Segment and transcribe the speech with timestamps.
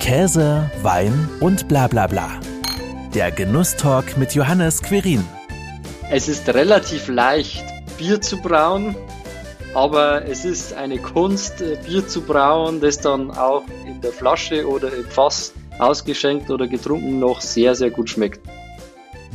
[0.00, 2.40] Käse, Wein und bla bla bla.
[3.14, 5.24] Der Genusstalk mit Johannes Querin.
[6.10, 7.62] Es ist relativ leicht,
[7.98, 8.96] Bier zu brauen,
[9.74, 14.66] aber es ist eine Kunst, äh, Bier zu brauen, das dann auch in der Flasche
[14.66, 18.40] oder im Fass ausgeschenkt oder getrunken noch sehr, sehr gut schmeckt.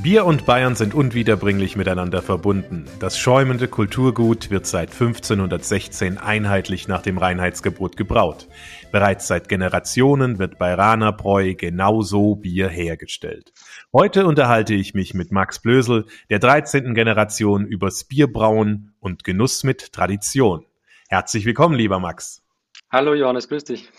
[0.05, 2.85] Bier und Bayern sind unwiederbringlich miteinander verbunden.
[2.99, 8.47] Das schäumende Kulturgut wird seit 1516 einheitlich nach dem Reinheitsgebot gebraut.
[8.91, 13.51] Bereits seit Generationen wird bei Ranerbräu genauso Bier hergestellt.
[13.91, 16.93] Heute unterhalte ich mich mit Max Blösel, der 13.
[16.93, 20.67] Generation übers Bierbrauen und Genuss mit Tradition.
[21.09, 22.43] Herzlich willkommen, lieber Max.
[22.91, 23.89] Hallo Johannes, grüß dich.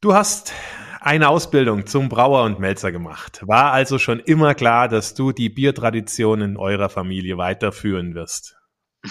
[0.00, 0.54] Du hast
[1.04, 3.42] eine Ausbildung zum Brauer und Melzer gemacht.
[3.46, 8.56] War also schon immer klar, dass du die Biertradition in eurer Familie weiterführen wirst.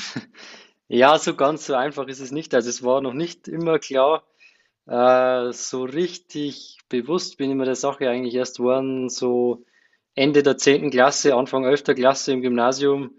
[0.93, 2.53] Ja, so ganz so einfach ist es nicht.
[2.53, 4.25] Also es war noch nicht immer klar.
[4.87, 9.63] Äh, so richtig bewusst bin ich mir der Sache eigentlich erst geworden, so
[10.15, 10.91] Ende der 10.
[10.91, 11.85] Klasse, Anfang 11.
[11.95, 13.15] Klasse im Gymnasium.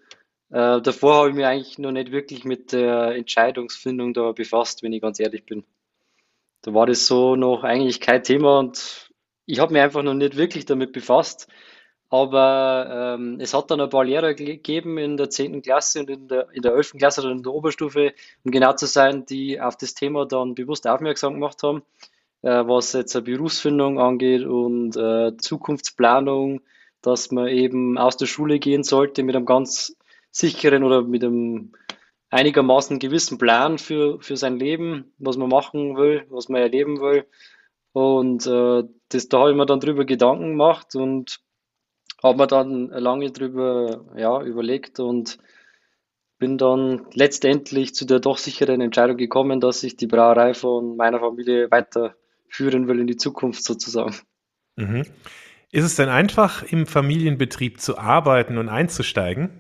[0.50, 4.92] Äh, davor habe ich mich eigentlich noch nicht wirklich mit der Entscheidungsfindung da befasst, wenn
[4.92, 5.64] ich ganz ehrlich bin.
[6.62, 9.10] Da war das so noch eigentlich kein Thema und
[9.46, 11.48] ich habe mich einfach noch nicht wirklich damit befasst.
[12.08, 15.62] Aber ähm, es hat dann ein paar Lehrer gegeben in der 10.
[15.62, 16.92] Klasse und in der, in der 11.
[16.98, 18.12] Klasse oder in der Oberstufe,
[18.44, 21.82] um genau zu sein, die auf das Thema dann bewusst aufmerksam gemacht haben,
[22.42, 26.60] äh, was jetzt eine Berufsfindung angeht und äh, Zukunftsplanung,
[27.00, 29.96] dass man eben aus der Schule gehen sollte mit einem ganz
[30.30, 31.72] sicheren oder mit einem
[32.32, 37.26] einigermaßen gewissen Plan für, für sein Leben, was man machen will, was man erleben will.
[37.92, 41.40] Und äh, das, da habe ich mir dann drüber Gedanken gemacht und
[42.22, 45.38] habe mir dann lange drüber ja, überlegt und
[46.38, 51.20] bin dann letztendlich zu der doch sicheren Entscheidung gekommen, dass ich die Brauerei von meiner
[51.20, 54.16] Familie weiterführen will in die Zukunft sozusagen.
[54.76, 55.04] Mhm.
[55.70, 59.50] Ist es denn einfach, im Familienbetrieb zu arbeiten und einzusteigen?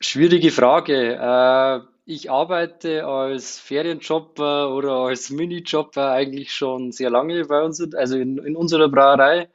[0.00, 1.14] Schwierige Frage.
[1.14, 8.16] Äh, ich arbeite als Ferienjobber oder als Minijobber eigentlich schon sehr lange bei uns, also
[8.16, 9.48] in, in unserer Brauerei.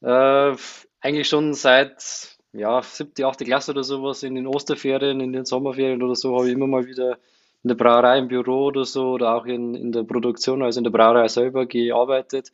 [0.00, 0.56] Äh,
[1.00, 6.02] eigentlich schon seit ja, siebte, achte Klasse oder sowas, in den Osterferien, in den Sommerferien
[6.02, 7.18] oder so, habe ich immer mal wieder
[7.62, 10.84] in der Brauerei im Büro oder so oder auch in, in der Produktion, also in
[10.84, 12.52] der Brauerei selber gearbeitet.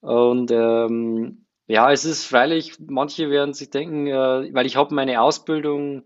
[0.00, 5.20] Und ähm, ja, es ist freilich, manche werden sich denken, äh, weil ich habe meine
[5.20, 6.04] Ausbildung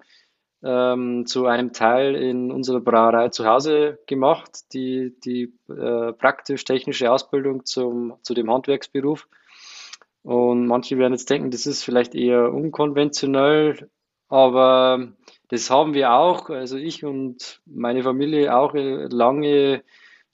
[0.63, 7.65] ähm, zu einem Teil in unserer Brauerei zu Hause gemacht, die, die äh, praktisch-technische Ausbildung
[7.65, 9.29] zum, zu dem Handwerksberuf.
[10.23, 13.91] Und manche werden jetzt denken, das ist vielleicht eher unkonventionell,
[14.29, 15.09] aber
[15.49, 19.83] das haben wir auch, also ich und meine Familie auch lange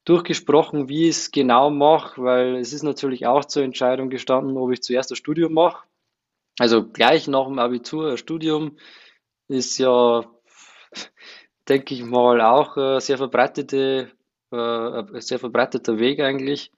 [0.05, 4.73] durchgesprochen, wie ich es genau mache, weil es ist natürlich auch zur Entscheidung gestanden, ob
[4.73, 5.87] ich zuerst das Studium mache.
[6.59, 8.77] Also gleich nach dem Abitur ein Studium
[9.49, 10.25] ist ja,
[11.69, 14.11] denke ich mal, auch ein sehr verbreitete,
[14.51, 16.73] äh, sehr verbreiteter Weg eigentlich.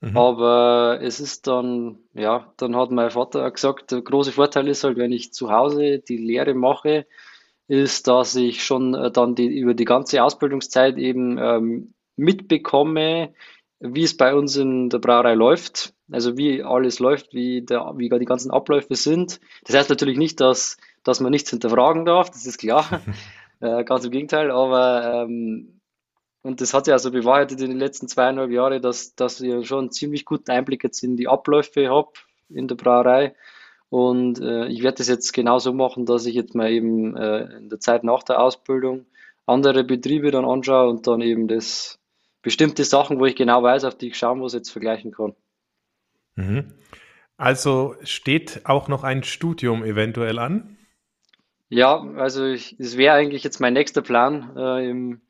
[0.00, 0.16] Mhm.
[0.16, 4.84] Aber es ist dann, ja, dann hat mein Vater auch gesagt, der große Vorteil ist
[4.84, 7.06] halt, wenn ich zu Hause die Lehre mache,
[7.66, 13.34] ist, dass ich schon äh, dann die, über die ganze Ausbildungszeit eben ähm, mitbekomme,
[13.80, 18.08] wie es bei uns in der Brauerei läuft, also wie alles läuft, wie, der, wie
[18.08, 19.40] die ganzen Abläufe sind.
[19.64, 23.00] Das heißt natürlich nicht, dass, dass man nichts hinterfragen darf, das ist klar,
[23.60, 25.80] äh, ganz im Gegenteil, aber ähm,
[26.42, 29.80] und das hat sich also bewahrheitet in den letzten zweieinhalb Jahren, dass, dass ich schon
[29.80, 32.12] einen ziemlich guten Einblick jetzt in die Abläufe habe
[32.48, 33.34] in der Brauerei.
[33.90, 37.68] Und äh, ich werde das jetzt genauso machen, dass ich jetzt mal eben äh, in
[37.68, 39.06] der Zeit nach der Ausbildung
[39.46, 41.98] andere Betriebe dann anschaue und dann eben das
[42.40, 45.34] bestimmte Sachen, wo ich genau weiß, auf die ich schauen muss, jetzt vergleichen kann.
[46.36, 46.72] Mhm.
[47.36, 50.77] Also steht auch noch ein Studium eventuell an?
[51.68, 55.20] Ja, also es wäre eigentlich jetzt mein nächster Plan äh, im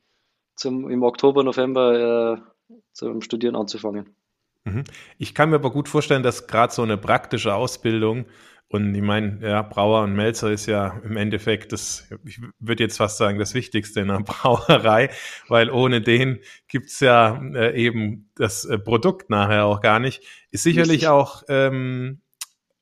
[0.55, 2.41] zum, im Oktober, November
[2.71, 4.17] äh, zum Studieren anzufangen.
[4.65, 4.85] Mhm.
[5.17, 8.27] Ich kann mir aber gut vorstellen, dass gerade so eine praktische Ausbildung
[8.71, 12.99] und ich meine, ja, Brauer und Melzer ist ja im Endeffekt das, ich würde jetzt
[12.99, 15.09] fast sagen, das Wichtigste in einer Brauerei,
[15.49, 20.23] weil ohne den gibt's ja äh, eben das äh, Produkt nachher auch gar nicht.
[20.51, 22.21] Ist sicherlich auch ähm,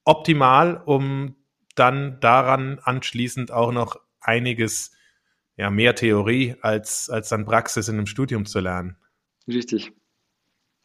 [0.05, 1.37] optimal, um
[1.79, 4.93] dann daran anschließend auch noch einiges
[5.57, 8.97] ja, mehr Theorie als, als dann Praxis in einem Studium zu lernen.
[9.49, 9.93] Richtig.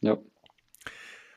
[0.00, 0.18] Ja.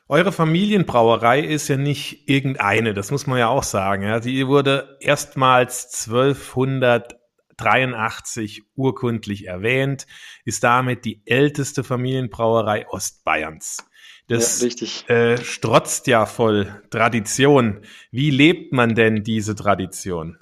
[0.07, 4.03] Eure Familienbrauerei ist ja nicht irgendeine, das muss man ja auch sagen.
[4.03, 4.19] Ja.
[4.19, 7.15] Die wurde erstmals 1200
[7.57, 10.07] 1983 urkundlich erwähnt,
[10.43, 13.77] ist damit die älteste Familienbrauerei Ostbayerns.
[14.27, 15.07] Das ja, richtig.
[15.09, 17.81] Äh, strotzt ja voll Tradition.
[18.11, 20.37] Wie lebt man denn diese Tradition?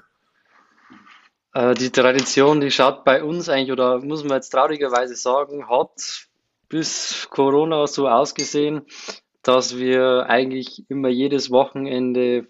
[1.53, 6.27] Äh, die Tradition, die schaut bei uns eigentlich, oder muss man jetzt traurigerweise sagen, hat
[6.69, 8.83] bis Corona so ausgesehen,
[9.43, 12.47] dass wir eigentlich immer jedes Wochenende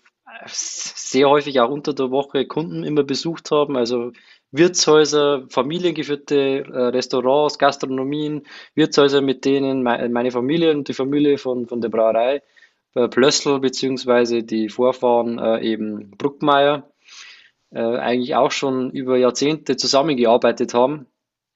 [0.47, 4.11] sehr häufig auch unter der Woche Kunden immer besucht haben, also
[4.53, 8.43] Wirtshäuser, familiengeführte äh, Restaurants, Gastronomien,
[8.75, 12.43] Wirtshäuser, mit denen meine Familie und die Familie von, von der Brauerei
[12.93, 16.89] äh, Plössl beziehungsweise die Vorfahren äh, eben Bruckmeier
[17.75, 21.07] eigentlich auch schon über Jahrzehnte zusammengearbeitet haben.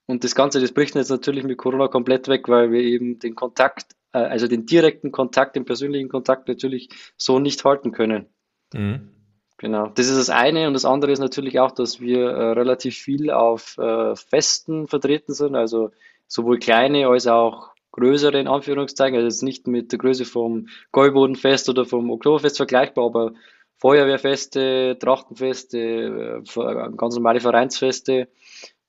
[0.08, 3.36] Und das Ganze, das bricht jetzt natürlich mit Corona komplett weg, weil wir eben den
[3.36, 8.26] Kontakt, also den direkten Kontakt, den persönlichen Kontakt natürlich so nicht halten können.
[8.74, 9.10] Mhm.
[9.58, 12.96] Genau, das ist das eine und das andere ist natürlich auch, dass wir äh, relativ
[12.96, 15.90] viel auf äh, Festen vertreten sind, also
[16.28, 21.68] sowohl kleine als auch größere in Anführungszeichen, also jetzt nicht mit der Größe vom Gäubodenfest
[21.68, 23.32] oder vom Oktoberfest vergleichbar, aber
[23.78, 28.28] Feuerwehrfeste, Trachtenfeste, äh, ganz normale Vereinsfeste.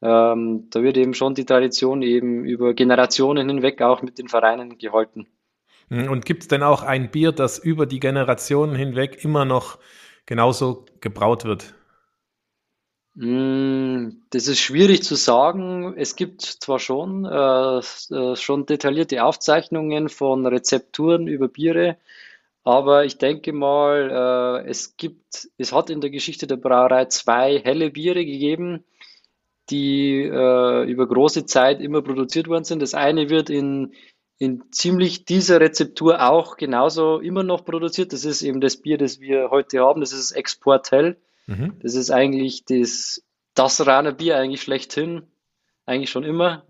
[0.03, 4.77] Ähm, da wird eben schon die Tradition eben über Generationen hinweg auch mit den Vereinen
[4.77, 5.27] gehalten.
[5.89, 9.79] Und gibt es denn auch ein Bier, das über die Generationen hinweg immer noch
[10.29, 11.73] genauso gebraut wird?
[13.15, 15.95] Mm, das ist schwierig zu sagen.
[15.97, 21.97] Es gibt zwar schon, äh, äh, schon detaillierte Aufzeichnungen von Rezepturen über Biere,
[22.63, 27.57] aber ich denke mal, äh, es gibt, es hat in der Geschichte der Brauerei zwei
[27.57, 28.85] helle Biere gegeben,
[29.71, 32.83] die äh, über große Zeit immer produziert worden sind.
[32.83, 33.93] Das eine wird in
[34.39, 38.13] in ziemlich dieser Rezeptur auch genauso immer noch produziert.
[38.13, 39.99] Das ist eben das Bier, das wir heute haben.
[39.99, 41.17] Das ist Export Hell.
[41.45, 41.77] Mhm.
[41.83, 43.21] Das ist eigentlich das,
[43.53, 45.23] das Raner Bier eigentlich schlechthin.
[45.85, 46.65] Eigentlich schon immer.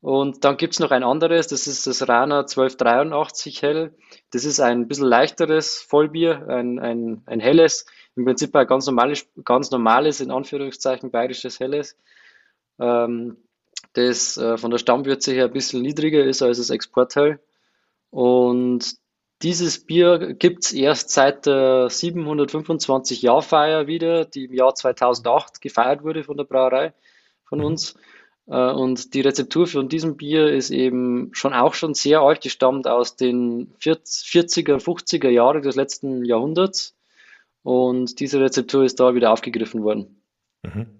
[0.00, 3.94] Und dann gibt es noch ein anderes, das ist das Rana 1283 Hell.
[4.30, 9.28] Das ist ein bisschen leichteres Vollbier, ein, ein, ein helles, im Prinzip ein ganz normales,
[9.44, 11.98] ganz normales, in Anführungszeichen, bayerisches Helles.
[12.78, 13.36] Ähm,
[13.96, 17.40] das äh, von der Stammwürze her ein bisschen niedriger ist als das Exportteil.
[18.10, 18.96] Und
[19.42, 25.60] dieses Bier gibt es erst seit der 725 Jahr Feier wieder, die im Jahr 2008
[25.60, 26.94] gefeiert wurde von der Brauerei
[27.44, 27.64] von mhm.
[27.66, 27.96] uns.
[28.46, 32.44] Äh, und die Rezeptur von diesem Bier ist eben schon auch schon sehr alt.
[32.44, 36.96] Die stammt aus den 40er, 50er Jahren des letzten Jahrhunderts.
[37.62, 40.22] Und diese Rezeptur ist da wieder aufgegriffen worden.
[40.62, 40.95] Mhm.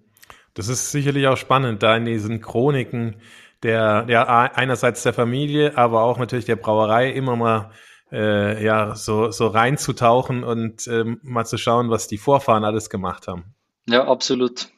[0.57, 3.17] Das ist sicherlich auch spannend, da in diesen Chroniken
[3.61, 7.71] der, ja, einerseits der Familie, aber auch natürlich der Brauerei immer mal
[8.11, 13.27] äh, ja, so, so reinzutauchen und ähm, mal zu schauen, was die Vorfahren alles gemacht
[13.27, 13.53] haben.
[13.87, 14.69] Ja, absolut.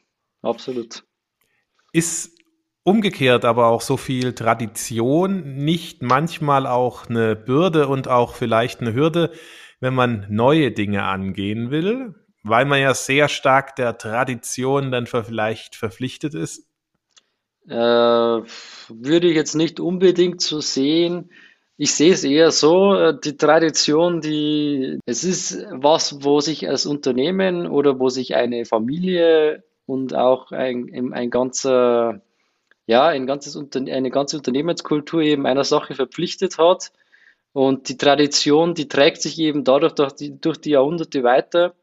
[0.42, 1.02] Absolut.
[1.94, 2.36] Ist
[2.82, 8.92] umgekehrt aber auch so viel Tradition nicht manchmal auch eine Bürde und auch vielleicht eine
[8.92, 9.32] Hürde,
[9.80, 12.14] wenn man neue Dinge angehen will?
[12.42, 16.66] Weil man ja sehr stark der Tradition dann vielleicht verpflichtet ist?
[17.68, 21.30] Äh, würde ich jetzt nicht unbedingt so sehen.
[21.76, 26.86] Ich sehe es eher so, äh, die Tradition, die, es ist was, wo sich als
[26.86, 32.22] Unternehmen oder wo sich eine Familie und auch ein, ein ganzer,
[32.86, 36.92] ja, ein ganzes, eine ganze Unternehmenskultur eben einer Sache verpflichtet hat.
[37.52, 41.74] Und die Tradition, die trägt sich eben dadurch durch die, durch die Jahrhunderte weiter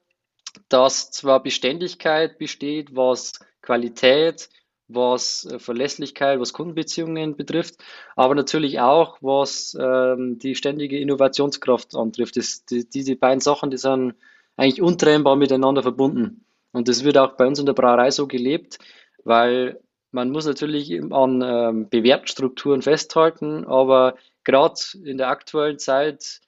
[0.70, 4.50] dass zwar Beständigkeit besteht, was Qualität,
[4.88, 7.76] was äh, Verlässlichkeit, was Kundenbeziehungen betrifft,
[8.16, 12.38] aber natürlich auch, was ähm, die ständige Innovationskraft antrifft.
[12.38, 14.16] Das, die, diese beiden Sachen, die sind
[14.56, 16.46] eigentlich untrennbar miteinander verbunden.
[16.72, 18.80] Und das wird auch bei uns in der Brauerei so gelebt,
[19.24, 19.80] weil
[20.12, 26.40] man muss natürlich an ähm, Bewertstrukturen festhalten, aber gerade in der aktuellen Zeit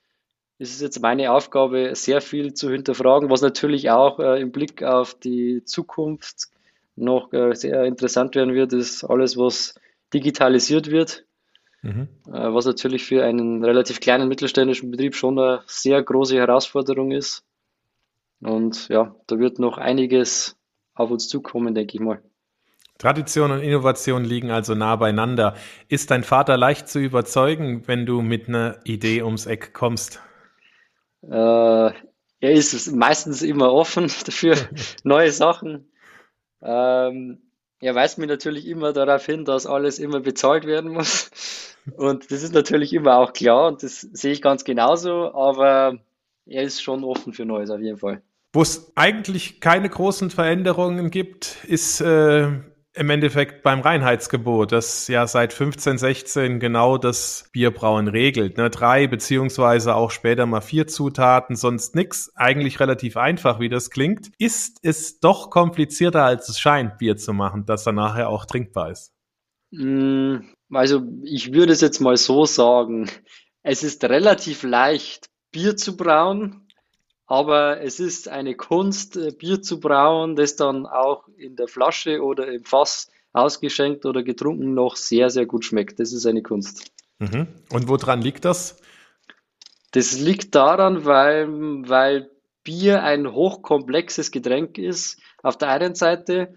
[0.60, 4.84] ist es jetzt meine Aufgabe, sehr viel zu hinterfragen, was natürlich auch äh, im Blick
[4.84, 6.50] auf die Zukunft
[6.98, 9.76] noch äh, sehr interessant werden wird, ist alles, was
[10.14, 11.26] digitalisiert wird,
[11.82, 12.10] mhm.
[12.28, 17.46] äh, was natürlich für einen relativ kleinen mittelständischen Betrieb schon eine sehr große Herausforderung ist.
[18.42, 20.58] Und ja, da wird noch einiges
[20.94, 22.22] auf uns zukommen, denke ich mal.
[22.98, 25.56] Tradition und Innovation liegen also nah beieinander.
[25.88, 30.22] Ist dein Vater leicht zu überzeugen, wenn du mit einer Idee ums Eck kommst?
[31.22, 31.92] Äh,
[32.42, 34.56] er ist meistens immer offen dafür,
[35.04, 35.92] neue Sachen.
[36.62, 37.42] Ähm,
[37.82, 41.32] er weist mir natürlich immer darauf hin, dass alles immer bezahlt werden muss.
[41.96, 45.98] Und das ist natürlich immer auch klar und das sehe ich ganz genauso, aber
[46.46, 48.22] er ist schon offen für Neues auf jeden Fall.
[48.54, 52.52] Wo es eigentlich keine großen Veränderungen gibt, ist äh,
[53.00, 58.58] im Endeffekt beim Reinheitsgebot, das ja seit 1516 genau das Bierbrauen regelt.
[58.58, 58.70] Ne?
[58.70, 62.30] Drei beziehungsweise auch später mal vier Zutaten, sonst nix.
[62.36, 64.32] Eigentlich relativ einfach, wie das klingt.
[64.38, 68.92] Ist es doch komplizierter, als es scheint, Bier zu machen, das dann nachher auch trinkbar
[68.92, 69.14] ist?
[69.72, 70.40] Mm,
[70.70, 73.10] also ich würde es jetzt mal so sagen.
[73.64, 76.68] Es ist relativ leicht, Bier zu brauen.
[77.30, 82.24] Aber es ist eine Kunst, äh, Bier zu brauen, das dann auch in der Flasche
[82.24, 86.00] oder im Fass ausgeschenkt oder getrunken noch sehr, sehr gut schmeckt.
[86.00, 86.92] Das ist eine Kunst.
[87.20, 87.48] Mhm.
[87.72, 88.82] Und woran liegt das?
[89.92, 91.48] Das liegt daran, weil,
[91.88, 92.32] weil
[92.64, 96.56] Bier ein hochkomplexes Getränk ist, auf der einen Seite,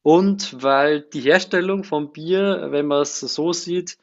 [0.00, 3.98] und weil die Herstellung von Bier, wenn man es so sieht,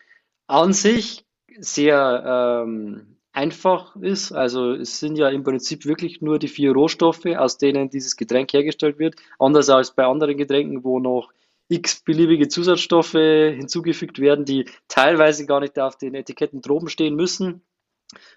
[0.46, 1.26] an sich
[1.60, 4.32] sehr ähm, einfach ist.
[4.32, 8.54] Also es sind ja im Prinzip wirklich nur die vier Rohstoffe, aus denen dieses Getränk
[8.54, 9.16] hergestellt wird.
[9.40, 11.32] Anders als bei anderen Getränken, wo noch
[11.70, 17.62] x beliebige Zusatzstoffe hinzugefügt werden, die teilweise gar nicht auf den Etiketten droben stehen müssen.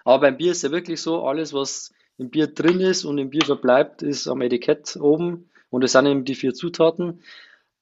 [0.04, 3.30] Aber beim Bier ist ja wirklich so, alles was im Bier drin ist und im
[3.30, 7.22] Bier verbleibt, ist am Etikett oben und es sind eben die vier Zutaten.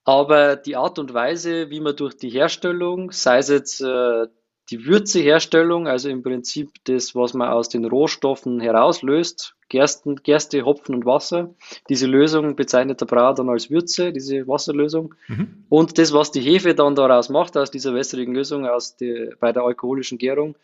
[0.04, 4.26] Aber die Art und Weise, wie man durch die Herstellung, sei es jetzt äh,
[4.72, 10.94] die Würzeherstellung, also im Prinzip das, was man aus den Rohstoffen herauslöst, Gersten, Gerste, Hopfen
[10.94, 11.54] und Wasser.
[11.88, 15.14] Diese Lösung bezeichnet der Brauer dann als Würze, diese Wasserlösung.
[15.28, 15.64] Mhm.
[15.68, 19.52] Und das, was die Hefe dann daraus macht, aus dieser wässrigen Lösung, aus der, bei
[19.52, 20.56] der alkoholischen Gärung,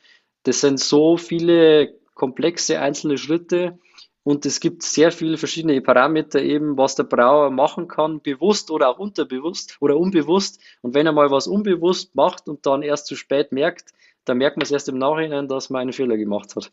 [0.42, 3.78] das sind so viele komplexe einzelne Schritte,
[4.24, 8.88] und es gibt sehr viele verschiedene Parameter eben, was der Brauer machen kann, bewusst oder
[8.88, 10.60] auch unterbewusst oder unbewusst.
[10.82, 13.92] Und wenn er mal was unbewusst macht und dann erst zu spät merkt,
[14.24, 16.70] dann merkt man es erst im Nachhinein, dass man einen Fehler gemacht hat.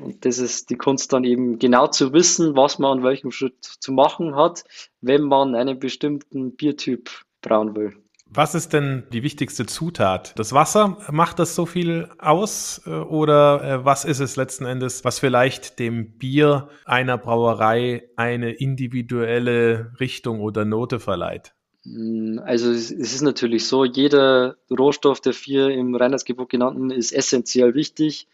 [0.00, 3.62] Und das ist die Kunst dann eben genau zu wissen, was man an welchem Schritt
[3.64, 4.64] zu machen hat,
[5.00, 8.03] wenn man einen bestimmten Biertyp brauen will.
[8.30, 10.36] Was ist denn die wichtigste Zutat?
[10.38, 15.04] Das Wasser macht das so viel aus äh, oder äh, was ist es letzten Endes,
[15.04, 21.54] was vielleicht dem Bier einer Brauerei eine individuelle Richtung oder Note verleiht?
[21.84, 27.74] Hm, also es ist natürlich so, jeder Rohstoff der vier im Reinheitsgebot genannten ist essentiell
[27.74, 28.26] wichtig.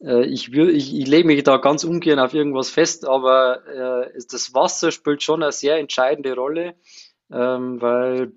[0.00, 3.60] Äh, ich, ich, ich lege mich da ganz ungern auf irgendwas fest, aber
[4.30, 6.74] das Wasser spielt schon eine sehr entscheidende Rolle,
[7.30, 8.32] ähm, weil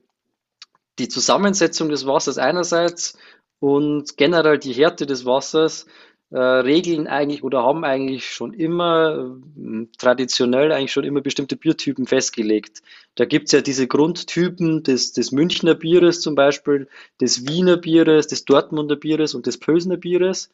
[1.00, 3.18] die Zusammensetzung des Wassers einerseits
[3.60, 5.86] und generell die Härte des Wassers
[6.32, 12.06] äh, regeln eigentlich oder haben eigentlich schon immer äh, traditionell eigentlich schon immer bestimmte Biertypen
[12.06, 12.84] festgelegt.
[13.15, 16.88] Da gibt's ja diese Grundtypen des, des Münchner Bieres zum Beispiel,
[17.20, 20.51] des Wiener Bieres, des Dortmunder Bieres und des Pölsner Bieres.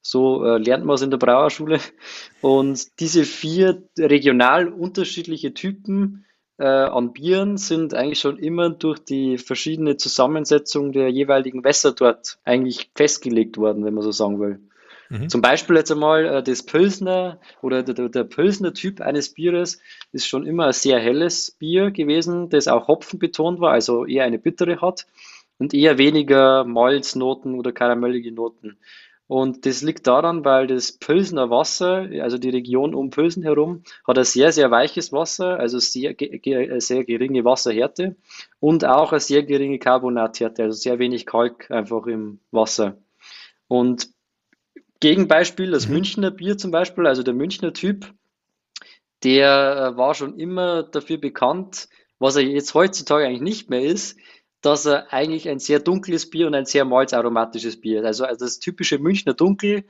[0.00, 1.78] So äh, lernt man es in der Brauerschule.
[2.40, 6.24] Und diese vier regional unterschiedliche Typen
[6.62, 12.38] äh, an Bieren sind eigentlich schon immer durch die verschiedene Zusammensetzung der jeweiligen Wässer dort
[12.44, 14.60] eigentlich festgelegt worden, wenn man so sagen will.
[15.08, 15.28] Mhm.
[15.28, 19.80] Zum Beispiel jetzt einmal äh, das Pilsner oder der, der Pilsner Typ eines Bieres
[20.12, 24.22] ist schon immer ein sehr helles Bier gewesen, das auch Hopfen betont war, also eher
[24.22, 25.08] eine bittere hat
[25.58, 28.78] und eher weniger Malznoten oder karamellige Noten.
[29.28, 34.18] Und das liegt daran, weil das Pilsener Wasser, also die Region um Pilsen herum, hat
[34.18, 36.14] ein sehr, sehr weiches Wasser, also sehr,
[36.78, 38.16] sehr geringe Wasserhärte
[38.60, 42.98] und auch eine sehr geringe Carbonathärte, also sehr wenig Kalk einfach im Wasser.
[43.68, 44.10] Und
[45.00, 45.94] Gegenbeispiel, das mhm.
[45.94, 48.12] Münchner Bier zum Beispiel, also der Münchner Typ,
[49.24, 51.88] der äh, war schon immer dafür bekannt,
[52.18, 54.16] was er jetzt heutzutage eigentlich nicht mehr ist,
[54.62, 58.06] dass er eigentlich ein sehr dunkles Bier und ein sehr malzaromatisches Bier ist.
[58.06, 59.84] Also, also das typische Münchner Dunkel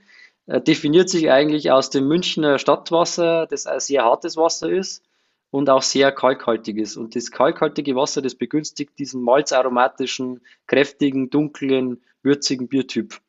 [0.47, 5.05] äh, definiert sich eigentlich aus dem Münchner Stadtwasser, das ein sehr hartes Wasser ist
[5.51, 6.97] und auch sehr kalkhaltig ist.
[6.97, 13.21] Und das kalkhaltige Wasser, das begünstigt diesen malzaromatischen, kräftigen, dunklen, würzigen Biertyp.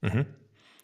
[0.00, 0.26] Mhm.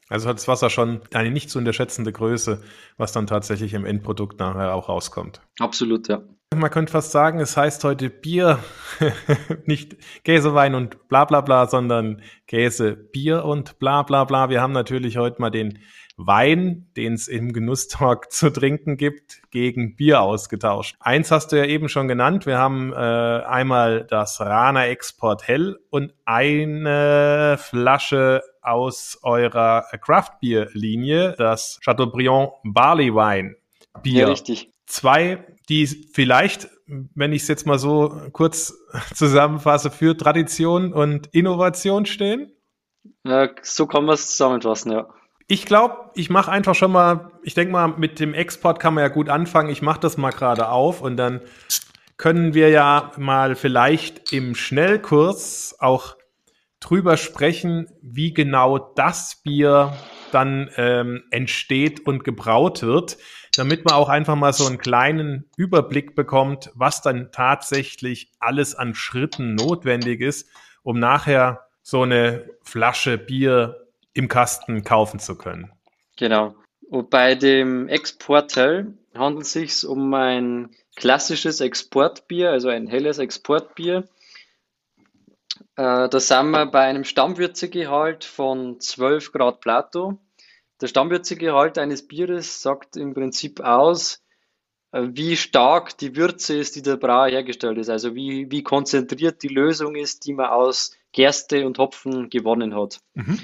[0.09, 2.63] Also hat das Wasser schon eine nicht zu unterschätzende Größe,
[2.99, 5.41] was dann tatsächlich im Endprodukt nachher auch rauskommt.
[5.59, 6.23] Absolut, ja.
[6.55, 8.59] Man könnte fast sagen, es heißt heute Bier,
[9.65, 14.51] nicht Käsewein und bla bla bla, sondern Käse, Bier und bla bla bla.
[14.51, 15.79] Wir haben natürlich heute mal den
[16.17, 20.97] Wein, den es im Genusstalk zu trinken gibt, gegen Bier ausgetauscht.
[21.01, 22.45] Eins hast du ja eben schon genannt.
[22.45, 30.69] Wir haben äh, einmal das Rana Export Hell und eine Flasche aus eurer Craft Beer
[30.73, 33.57] Linie, das Chateaubriand Barley Wine
[34.03, 34.23] Bier.
[34.23, 34.72] Ja, richtig.
[34.87, 38.75] Zwei, die vielleicht, wenn ich es jetzt mal so kurz
[39.15, 42.53] zusammenfasse, für Tradition und Innovation stehen.
[43.25, 45.09] Ja, so kann man es zusammenfassen, ja.
[45.49, 49.03] Ich glaube, ich mache einfach schon mal, ich denke mal, mit dem Export kann man
[49.03, 49.71] ja gut anfangen.
[49.71, 51.41] Ich mache das mal gerade auf und dann
[52.17, 56.17] können wir ja mal vielleicht im Schnellkurs auch
[56.81, 59.97] drüber sprechen, wie genau das Bier
[60.31, 63.19] dann ähm, entsteht und gebraut wird,
[63.57, 68.95] damit man auch einfach mal so einen kleinen Überblick bekommt, was dann tatsächlich alles an
[68.95, 70.49] Schritten notwendig ist,
[70.83, 75.73] um nachher so eine Flasche Bier im Kasten kaufen zu können.
[76.17, 76.55] Genau.
[76.89, 84.05] Und bei dem Exportel handelt es sich um ein klassisches Exportbier, also ein helles Exportbier.
[85.77, 90.19] Äh, da sind wir bei einem Stammwürzegehalt von 12 Grad Plato.
[90.83, 94.21] Der Stammwürzegehalt eines Bieres sagt im Prinzip aus,
[94.91, 97.89] äh, wie stark die Würze ist, die der Brauer hergestellt ist.
[97.89, 102.99] Also wie, wie konzentriert die Lösung ist, die man aus Gerste und Hopfen gewonnen hat.
[103.15, 103.39] Mhm.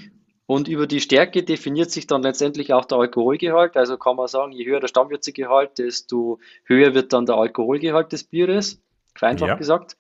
[0.47, 3.77] Und über die Stärke definiert sich dann letztendlich auch der Alkoholgehalt.
[3.77, 8.25] Also kann man sagen, je höher der Stammwürzegehalt, desto höher wird dann der Alkoholgehalt des
[8.25, 8.83] Bieres,
[9.15, 9.55] vereinfacht ja.
[9.55, 9.97] gesagt.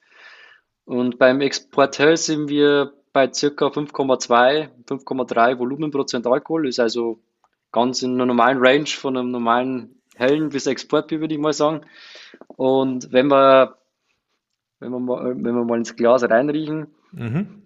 [0.86, 7.20] Und beim Exportel sind wir bei circa 5,2, 5,3 Volumenprozent Alkohol, ist also
[7.72, 11.82] ganz in einer normalen Range von einem normalen hellen bis Exportbier, würde ich mal sagen.
[12.48, 13.76] Und wenn wir,
[14.80, 17.62] wenn wir, mal, wenn wir mal ins Glas reinriechen, mhm.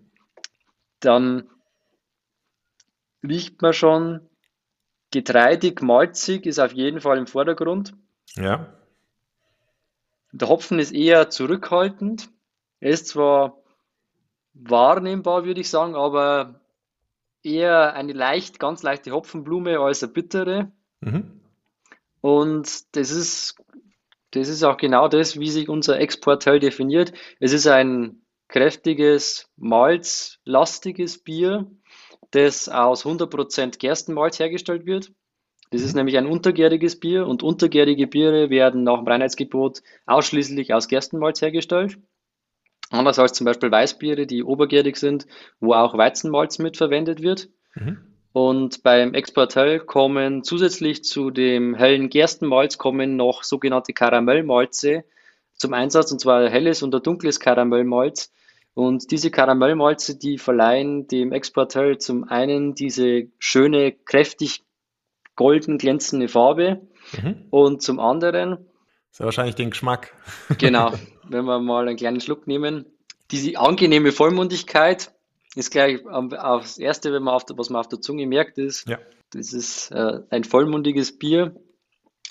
[1.00, 1.48] dann
[3.22, 4.28] riecht man schon,
[5.12, 7.94] getreidig, malzig ist auf jeden Fall im Vordergrund.
[8.34, 8.72] Ja.
[10.32, 12.30] Der Hopfen ist eher zurückhaltend.
[12.80, 13.58] Er ist zwar
[14.54, 16.60] wahrnehmbar, würde ich sagen, aber
[17.42, 20.72] eher eine leicht, ganz leichte Hopfenblume als eine bittere.
[21.00, 21.40] Mhm.
[22.20, 23.56] Und das ist,
[24.30, 27.12] das ist auch genau das, wie sich unser Exportteil definiert.
[27.40, 31.70] Es ist ein kräftiges, malzlastiges Bier,
[32.30, 35.12] das aus 100% Gerstenmalz hergestellt wird.
[35.70, 36.00] Das ist mhm.
[36.00, 41.98] nämlich ein untergäriges Bier und untergärige Biere werden nach dem Reinheitsgebot ausschließlich aus Gerstenmalz hergestellt.
[42.92, 45.26] Anders als zum Beispiel Weißbiere, die obergärig sind,
[45.60, 47.48] wo auch Weizenmalz mit verwendet wird.
[47.74, 47.98] Mhm.
[48.32, 55.04] Und beim Exportell kommen zusätzlich zu dem hellen Gerstenmalz kommen noch sogenannte Karamellmalze
[55.54, 58.32] zum Einsatz, und zwar helles und ein dunkles Karamellmalz.
[58.74, 64.62] Und diese Karamellmalze, die verleihen dem Exportell zum einen diese schöne, kräftig
[65.36, 66.80] golden glänzende Farbe
[67.12, 67.46] mhm.
[67.50, 68.66] und zum anderen.
[69.12, 70.12] Das ist ja wahrscheinlich den Geschmack.
[70.58, 70.92] Genau,
[71.28, 72.86] wenn wir mal einen kleinen Schluck nehmen.
[73.30, 75.12] Diese angenehme Vollmundigkeit
[75.54, 78.98] ist gleich das Erste, wenn man auf, was man auf der Zunge merkt, ist, ja.
[79.30, 81.54] das ist äh, ein vollmundiges Bier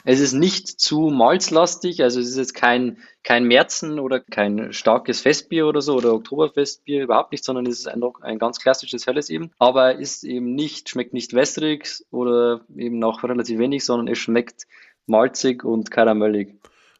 [0.03, 5.21] es ist nicht zu malzlastig, also es ist jetzt kein, kein Märzen oder kein starkes
[5.21, 9.29] Festbier oder so oder Oktoberfestbier, überhaupt nicht, sondern es ist ein, ein ganz klassisches helles
[9.29, 9.51] eben.
[9.59, 14.65] Aber ist eben nicht, schmeckt nicht wässrig oder eben noch relativ wenig, sondern es schmeckt
[15.05, 16.55] malzig und karamellig.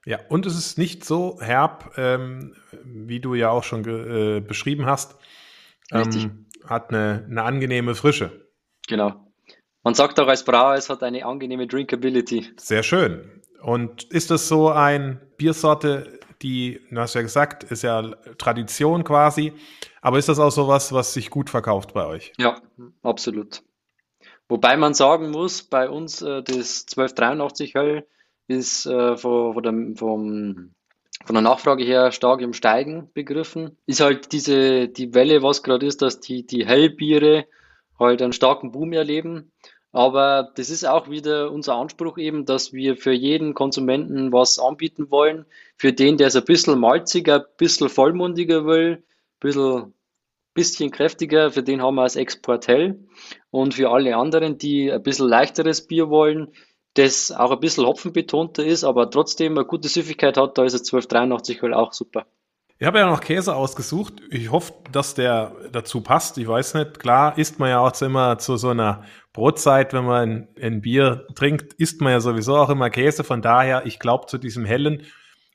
[0.06, 4.86] Ja, und es ist nicht so herb, ähm, wie du ja auch schon äh, beschrieben
[4.86, 5.16] hast.
[5.92, 8.48] Ähm, hat eine, eine angenehme Frische.
[8.88, 9.32] Genau.
[9.84, 12.52] Man sagt auch als Brauer, es hat eine angenehme Drinkability.
[12.58, 13.42] Sehr schön.
[13.62, 18.02] Und ist das so ein Biersorte, die, du hast ja gesagt, ist ja
[18.38, 19.54] Tradition quasi,
[20.02, 22.34] aber ist das auch sowas, was sich gut verkauft bei euch?
[22.38, 22.60] Ja,
[23.04, 23.64] absolut.
[24.50, 28.08] Wobei man sagen muss, bei uns äh, das 1283 Höll
[28.52, 30.72] ist äh, von, von, dem, vom,
[31.26, 33.78] von der Nachfrage her stark im Steigen begriffen.
[33.86, 37.46] Ist halt diese, die Welle, was gerade ist, dass die, die Hellbiere
[38.00, 39.52] halt einen starken Boom erleben.
[39.94, 45.12] Aber das ist auch wieder unser Anspruch eben, dass wir für jeden Konsumenten was anbieten
[45.12, 45.46] wollen.
[45.76, 49.04] Für den, der es ein bisschen malziger, ein bisschen vollmundiger will, ein
[49.40, 49.94] bisschen,
[50.54, 53.00] bisschen kräftiger, für den haben wir das Exportell.
[53.50, 56.54] Und für alle anderen, die ein bisschen leichteres Bier wollen,
[56.96, 60.82] das auch ein bisschen hopfenbetonter ist, aber trotzdem eine gute Süffigkeit hat, da ist das
[60.82, 62.26] 1283 halt auch super.
[62.82, 64.16] Ich habe ja noch Käse ausgesucht.
[64.32, 66.40] Ich hoffe, dass der dazu passt.
[66.40, 67.00] Ich weiß nicht.
[67.00, 71.28] Klar isst man ja auch immer zu so einer Brotzeit, wenn man ein, ein Bier
[71.36, 73.24] trinkt, isst man ja sowieso auch immer Käse.
[73.24, 75.04] Von daher, ich glaube, zu diesem hellen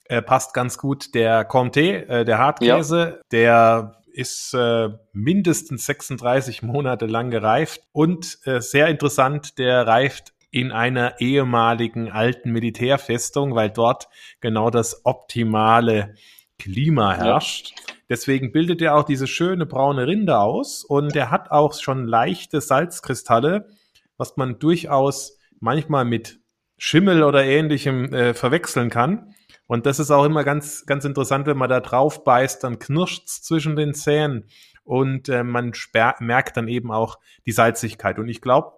[0.05, 2.99] äh, passt ganz gut der Comté, äh, der Hartkäse.
[2.99, 3.21] Ja.
[3.33, 10.73] Der ist äh, mindestens 36 Monate lang gereift und äh, sehr interessant, der reift in
[10.73, 14.09] einer ehemaligen alten Militärfestung, weil dort
[14.41, 16.15] genau das optimale
[16.59, 17.75] Klima herrscht.
[17.77, 17.95] Ja.
[18.09, 22.63] Deswegen bildet er auch diese schöne braune Rinde aus und er hat auch schon leichte
[22.63, 23.69] Salzkristalle,
[24.17, 26.41] was man durchaus manchmal mit
[26.79, 29.35] Schimmel oder ähnlichem äh, verwechseln kann.
[29.67, 33.43] Und das ist auch immer ganz, ganz interessant, wenn man da drauf beißt, dann knirscht's
[33.43, 34.47] zwischen den Zähnen
[34.85, 35.73] und äh, man
[36.21, 38.19] merkt dann eben auch die Salzigkeit.
[38.19, 38.73] Und ich glaube,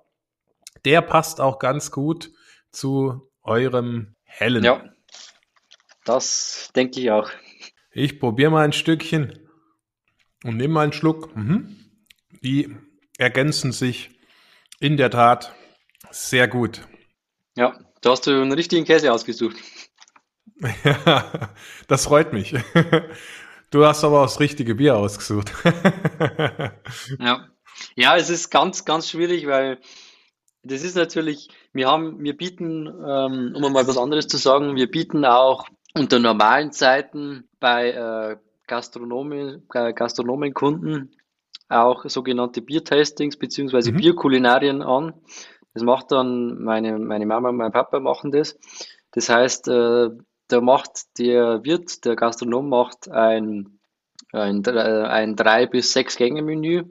[0.84, 2.30] der passt auch ganz gut
[2.70, 4.64] zu eurem hellen.
[4.64, 4.84] Ja,
[6.04, 7.30] das denke ich auch.
[7.90, 9.48] Ich probiere mal ein Stückchen
[10.44, 11.34] und nehme mal einen Schluck.
[11.36, 11.76] Mhm.
[12.42, 12.74] Die
[13.18, 14.10] ergänzen sich
[14.80, 15.54] in der Tat
[16.10, 16.86] sehr gut.
[17.56, 19.56] Ja, da hast du einen richtigen Käse ausgesucht.
[20.82, 21.54] Ja,
[21.86, 22.54] das freut mich.
[23.70, 25.52] Du hast aber auch das richtige Bier ausgesucht.
[27.20, 27.48] Ja.
[27.94, 29.78] Ja, es ist ganz, ganz schwierig, weil
[30.68, 34.90] das ist natürlich, wir haben, wir bieten, ähm, um mal was anderes zu sagen, wir
[34.90, 41.14] bieten auch unter normalen Zeiten bei äh, Gastronomen, äh, Gastronomenkunden
[41.68, 43.96] auch sogenannte Biertastings beziehungsweise Mhm.
[43.96, 45.14] Bierkulinarien an.
[45.74, 48.58] Das macht dann meine, meine Mama und mein Papa machen das.
[49.12, 50.08] Das heißt, äh,
[50.48, 53.77] da macht der Wirt, der Gastronom macht ein,
[54.32, 56.84] ein, drei- ein drei bis sechs Gänge-Menü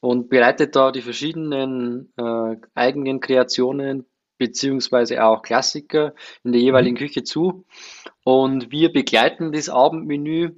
[0.00, 4.06] und bereitet da die verschiedenen äh, eigenen Kreationen
[4.38, 7.64] beziehungsweise auch Klassiker in der jeweiligen Küche zu.
[8.24, 10.56] Und wir begleiten das Abendmenü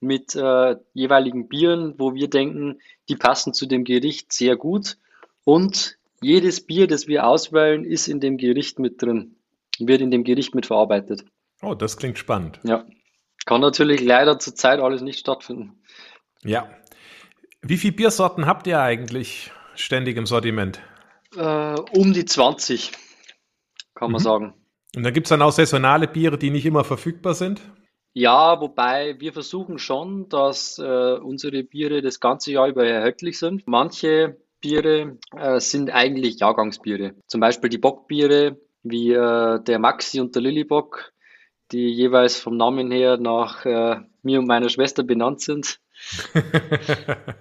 [0.00, 4.98] mit äh, jeweiligen Bieren, wo wir denken, die passen zu dem Gericht sehr gut.
[5.44, 9.36] Und jedes Bier, das wir auswählen, ist in dem Gericht mit drin,
[9.78, 11.24] wird in dem Gericht mit verarbeitet.
[11.62, 12.60] Oh, das klingt spannend.
[12.62, 12.84] Ja,
[13.46, 15.82] kann natürlich leider zurzeit alles nicht stattfinden.
[16.42, 16.68] Ja.
[17.62, 20.80] Wie viele Biersorten habt ihr eigentlich ständig im Sortiment?
[21.36, 22.92] Äh, um die 20,
[23.94, 24.24] kann man Mhm.
[24.24, 24.54] sagen.
[24.96, 27.60] Und dann gibt es dann auch saisonale Biere, die nicht immer verfügbar sind?
[28.12, 33.66] Ja, wobei wir versuchen schon, dass äh, unsere Biere das ganze Jahr über erhältlich sind.
[33.66, 37.14] Manche Biere äh, sind eigentlich Jahrgangsbiere.
[37.26, 41.12] Zum Beispiel die Bockbiere, wie äh, der Maxi und der Lillibock,
[41.72, 45.80] die jeweils vom Namen her nach äh, mir und meiner Schwester benannt sind.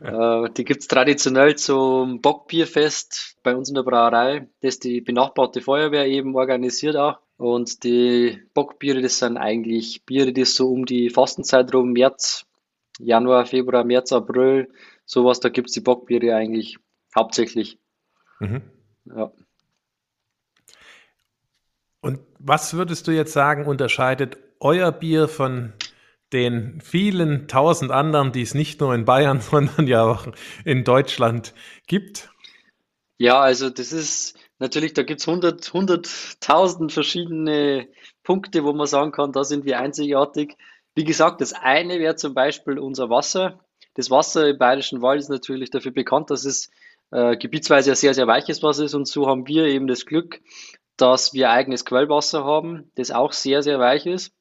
[0.03, 6.05] Äh, die gibt's traditionell zum Bockbierfest bei uns in der Brauerei, das die benachbarte Feuerwehr
[6.07, 7.19] eben organisiert auch.
[7.37, 12.45] Und die Bockbiere, das sind eigentlich Biere, die so um die Fastenzeit rum, März,
[12.99, 14.69] Januar, Februar, März, April,
[15.05, 16.77] sowas, da gibt's die Bockbiere eigentlich
[17.15, 17.79] hauptsächlich.
[18.39, 18.61] Mhm.
[19.05, 19.31] Ja.
[22.03, 25.71] Und was würdest du jetzt sagen, unterscheidet euer Bier von
[26.33, 30.27] den vielen tausend anderen, die es nicht nur in Bayern, sondern ja auch
[30.65, 31.53] in Deutschland
[31.87, 32.29] gibt?
[33.17, 37.87] Ja, also das ist natürlich, da gibt's hundert, hunderttausend verschiedene
[38.23, 40.57] Punkte, wo man sagen kann, da sind wir einzigartig.
[40.95, 43.61] Wie gesagt, das eine wäre zum Beispiel unser Wasser.
[43.93, 46.69] Das Wasser im Bayerischen Wald ist natürlich dafür bekannt, dass es
[47.11, 50.41] äh, gebietsweise ein sehr, sehr weiches Wasser ist und so haben wir eben das Glück,
[50.97, 54.33] dass wir eigenes Quellwasser haben, das auch sehr, sehr weich ist.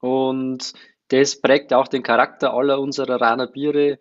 [0.00, 0.72] Und
[1.08, 3.98] das prägt auch den Charakter aller unserer Raner Biere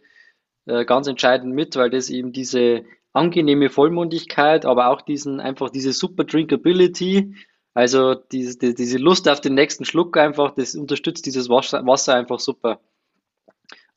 [0.67, 5.93] äh, ganz entscheidend mit, weil das eben diese angenehme Vollmundigkeit, aber auch diesen einfach diese
[5.93, 7.35] super Drinkability,
[7.73, 12.15] also diese, die- diese Lust auf den nächsten Schluck einfach, das unterstützt dieses Wasser, Wasser
[12.15, 12.81] einfach super.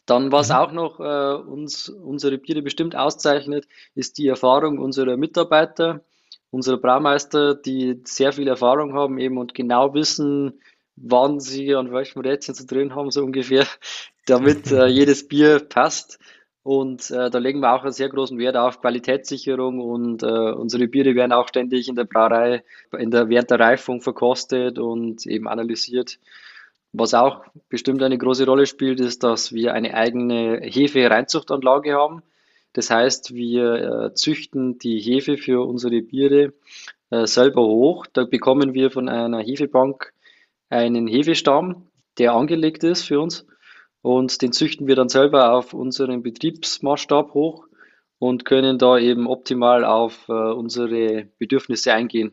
[0.06, 0.54] Dann, was Mhm.
[0.54, 6.02] auch noch äh, uns unsere Biere bestimmt auszeichnet, ist die Erfahrung unserer Mitarbeiter,
[6.50, 10.60] unserer Braumeister, die sehr viel Erfahrung haben eben und genau wissen,
[10.96, 13.66] wann sie an welchem Rädchen zu drehen haben, so ungefähr,
[14.26, 16.18] damit äh, jedes Bier passt.
[16.62, 20.86] Und äh, da legen wir auch einen sehr großen Wert auf Qualitätssicherung und äh, unsere
[20.86, 22.62] Biere werden auch ständig in der Brauerei,
[22.98, 26.18] in der, während der Reifung verkostet und eben analysiert.
[26.92, 32.22] Was auch bestimmt eine große Rolle spielt, ist, dass wir eine eigene Hefe-Reinzuchtanlage haben.
[32.72, 36.52] Das heißt, wir äh, züchten die Hefe für unsere Biere
[37.10, 38.06] äh, selber hoch.
[38.12, 40.12] Da bekommen wir von einer Hefebank
[40.68, 43.46] einen Hefestamm, der angelegt ist für uns.
[44.02, 47.66] Und den züchten wir dann selber auf unseren Betriebsmaßstab hoch
[48.18, 52.32] und können da eben optimal auf äh, unsere Bedürfnisse eingehen.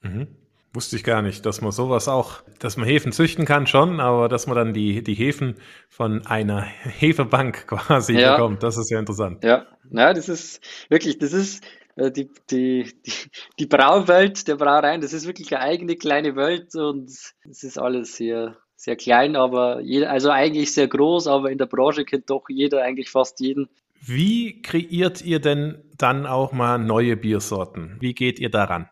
[0.00, 0.41] Mhm.
[0.74, 4.28] Wusste ich gar nicht, dass man sowas auch, dass man Hefen züchten kann schon, aber
[4.28, 5.56] dass man dann die, die Hefen
[5.90, 8.36] von einer Hefebank quasi Ja.
[8.36, 8.62] bekommt.
[8.62, 9.44] Das ist ja interessant.
[9.44, 11.62] Ja, na, das ist wirklich, das ist
[11.96, 13.12] äh, die, die, die,
[13.58, 18.16] die Brauwelt der Brauereien, das ist wirklich eine eigene kleine Welt und es ist alles
[18.16, 22.44] sehr, sehr klein, aber jeder, also eigentlich sehr groß, aber in der Branche kennt doch
[22.48, 23.68] jeder eigentlich fast jeden.
[24.00, 27.98] Wie kreiert ihr denn dann auch mal neue Biersorten?
[28.00, 28.88] Wie geht ihr daran?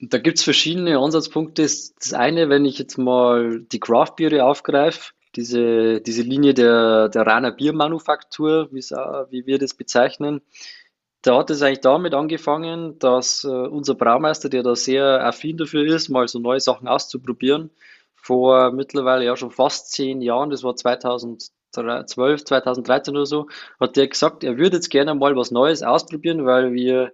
[0.00, 1.62] Da gibt's verschiedene Ansatzpunkte.
[1.62, 7.52] Das eine, wenn ich jetzt mal die Craft-Biere aufgreife, diese, diese Linie der, der Rainer
[7.52, 10.40] Biermanufaktur, wie wir das bezeichnen,
[11.22, 15.84] da hat es eigentlich damit angefangen, dass äh, unser Braumeister, der da sehr affin dafür
[15.84, 17.70] ist, mal so neue Sachen auszuprobieren,
[18.14, 24.08] vor mittlerweile ja schon fast zehn Jahren, das war 2012, 2013 oder so, hat der
[24.08, 27.12] gesagt, er würde jetzt gerne mal was Neues ausprobieren, weil wir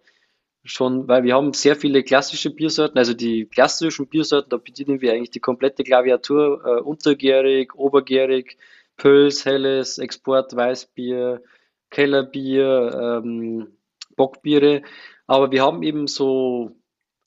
[0.67, 5.13] schon, weil wir haben sehr viele klassische Biersorten, also die klassischen Biersorten, da bedienen wir
[5.13, 8.59] eigentlich die komplette Klaviatur, äh, untergärig, obergärig,
[8.97, 11.43] Pils, Helles, Export, Weißbier,
[11.91, 13.77] Kellerbier, ähm,
[14.17, 14.83] Bockbiere.
[15.27, 16.73] Aber wir haben eben so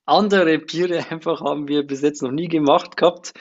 [0.06, 3.34] andere Biere einfach haben wir bis jetzt noch nie gemacht gehabt.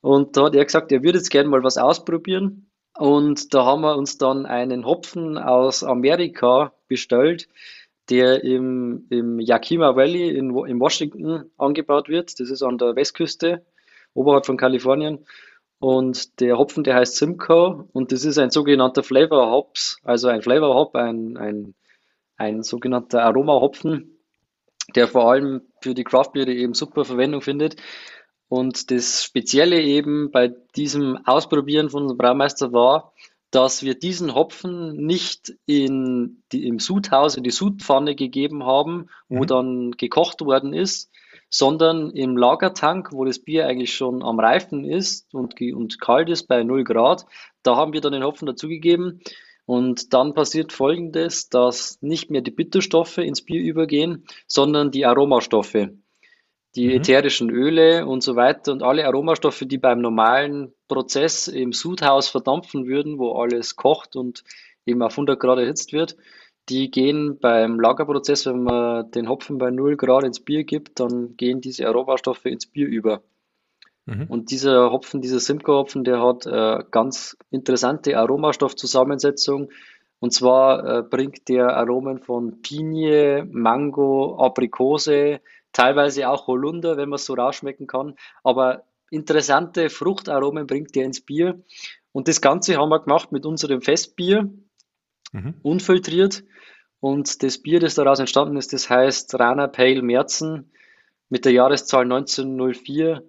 [0.00, 2.70] Und da hat er gesagt, er würde jetzt gerne mal was ausprobieren.
[2.96, 7.48] Und da haben wir uns dann einen Hopfen aus Amerika bestellt,
[8.10, 12.38] der im, im Yakima Valley in, in Washington angebaut wird.
[12.40, 13.64] Das ist an der Westküste,
[14.14, 15.24] oberhalb von Kalifornien.
[15.78, 20.42] Und der Hopfen, der heißt Simcoe und das ist ein sogenannter Flavor Hops, also ein
[20.42, 21.74] Flavor Hop, ein, ein,
[22.36, 24.16] ein sogenannter Aroma-Hopfen,
[24.94, 27.76] der vor allem für die Craftbiere eben super Verwendung findet.
[28.48, 33.12] Und das Spezielle eben bei diesem Ausprobieren von unserem Braumeister war,
[33.52, 39.42] dass wir diesen Hopfen nicht in die, im Sudhaus, in die Sudpfanne gegeben haben, wo
[39.42, 39.46] mhm.
[39.46, 41.10] dann gekocht worden ist,
[41.50, 46.48] sondern im Lagertank, wo das Bier eigentlich schon am Reifen ist und, und kalt ist
[46.48, 47.26] bei 0 Grad,
[47.62, 49.20] da haben wir dann den Hopfen dazugegeben.
[49.64, 55.90] Und dann passiert Folgendes, dass nicht mehr die Bitterstoffe ins Bier übergehen, sondern die Aromastoffe.
[56.74, 56.94] Die mhm.
[56.94, 62.86] ätherischen Öle und so weiter und alle Aromastoffe, die beim normalen Prozess im Sudhaus verdampfen
[62.86, 64.44] würden, wo alles kocht und
[64.86, 66.16] eben auf 100 Grad erhitzt wird,
[66.68, 71.36] die gehen beim Lagerprozess, wenn man den Hopfen bei 0 Grad ins Bier gibt, dann
[71.36, 73.22] gehen diese Aromastoffe ins Bier über.
[74.06, 74.26] Mhm.
[74.28, 79.70] Und dieser Hopfen, dieser Simcoe-Hopfen, der hat äh, ganz interessante Aromastoffzusammensetzung.
[80.20, 85.40] Und zwar äh, bringt der Aromen von Pinie, Mango, Aprikose,
[85.72, 88.14] teilweise auch Holunder, wenn man es so rausschmecken kann.
[88.42, 91.62] Aber interessante Fruchtaromen bringt der ins Bier.
[92.12, 94.50] Und das Ganze haben wir gemacht mit unserem Festbier,
[95.32, 95.54] mhm.
[95.62, 96.44] unfiltriert.
[97.00, 100.72] Und das Bier, das daraus entstanden ist, das heißt Rana Pale Merzen
[101.28, 103.24] mit der Jahreszahl 1904.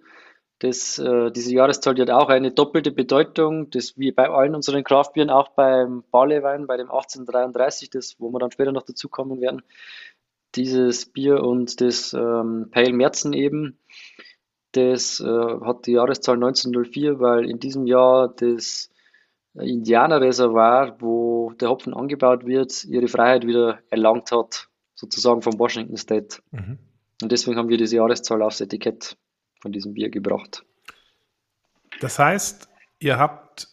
[0.60, 4.84] Das, äh, diese Jahreszahl die hat auch eine doppelte Bedeutung, das wie bei allen unseren
[4.84, 9.42] Kraftbieren, auch beim Barleywein, bei dem 1833, das, wo wir dann später noch dazu kommen
[9.42, 9.64] werden,
[10.56, 13.80] dieses Bier und das ähm, Pale Merzen eben,
[14.72, 18.90] das äh, hat die Jahreszahl 1904, weil in diesem Jahr das
[19.56, 26.42] Indianerreservoir, wo der Hopfen angebaut wird, ihre Freiheit wieder erlangt hat, sozusagen vom Washington State.
[26.52, 26.80] Mhm.
[27.22, 29.16] Und deswegen haben wir diese Jahreszahl aufs Etikett
[29.62, 30.66] von diesem Bier gebracht.
[32.02, 32.68] Das heißt,
[33.00, 33.68] ihr habt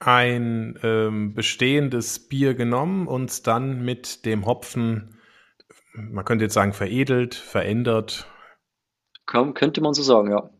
[0.00, 5.13] ein ähm, bestehendes Bier genommen und dann mit dem Hopfen,
[5.94, 8.26] man könnte jetzt sagen, veredelt, verändert.
[9.26, 10.50] Könnte man so sagen, ja.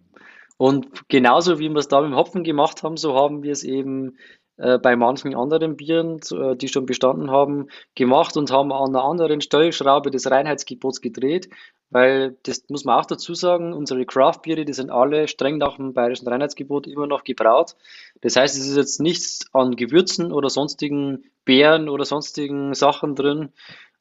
[0.57, 3.65] Und genauso wie wir es da mit dem Hopfen gemacht haben, so haben wir es
[3.65, 4.17] eben
[4.57, 9.05] äh, bei manchen anderen Bieren, äh, die schon bestanden haben, gemacht und haben an einer
[9.05, 11.51] anderen Stellschraube des Reinheitsgebots gedreht,
[11.91, 15.93] weil das muss man auch dazu sagen, unsere Craft-Biere, die sind alle streng nach dem
[15.93, 17.75] bayerischen Reinheitsgebot immer noch gebraut.
[18.21, 23.53] Das heißt, es ist jetzt nichts an Gewürzen oder sonstigen Beeren oder sonstigen Sachen drin,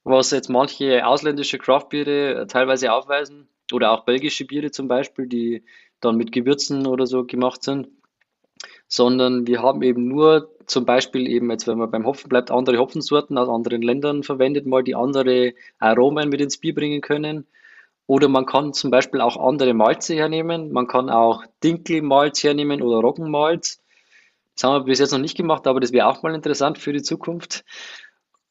[0.04, 5.64] was jetzt manche ausländische Craft-Biere äh, teilweise aufweisen oder auch belgische Biere zum Beispiel, die
[6.02, 7.88] dann mit Gewürzen oder so gemacht sind
[8.94, 12.78] sondern wir haben eben nur zum Beispiel eben jetzt, wenn man beim Hopfen bleibt, andere
[12.78, 17.48] Hopfensorten aus anderen Ländern verwendet, mal die andere Aromen mit ins Bier bringen können.
[18.06, 20.72] Oder man kann zum Beispiel auch andere Malze hernehmen.
[20.72, 23.82] Man kann auch Dinkelmalz hernehmen oder Roggenmalz.
[24.56, 26.94] Das haben wir bis jetzt noch nicht gemacht, aber das wäre auch mal interessant für
[26.94, 27.66] die Zukunft.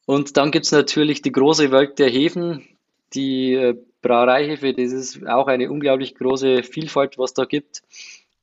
[0.05, 2.67] Und dann gibt es natürlich die große Welt der Hefen,
[3.13, 4.73] die äh, Brauereihefe.
[4.73, 7.81] Das ist auch eine unglaublich große Vielfalt, was da gibt.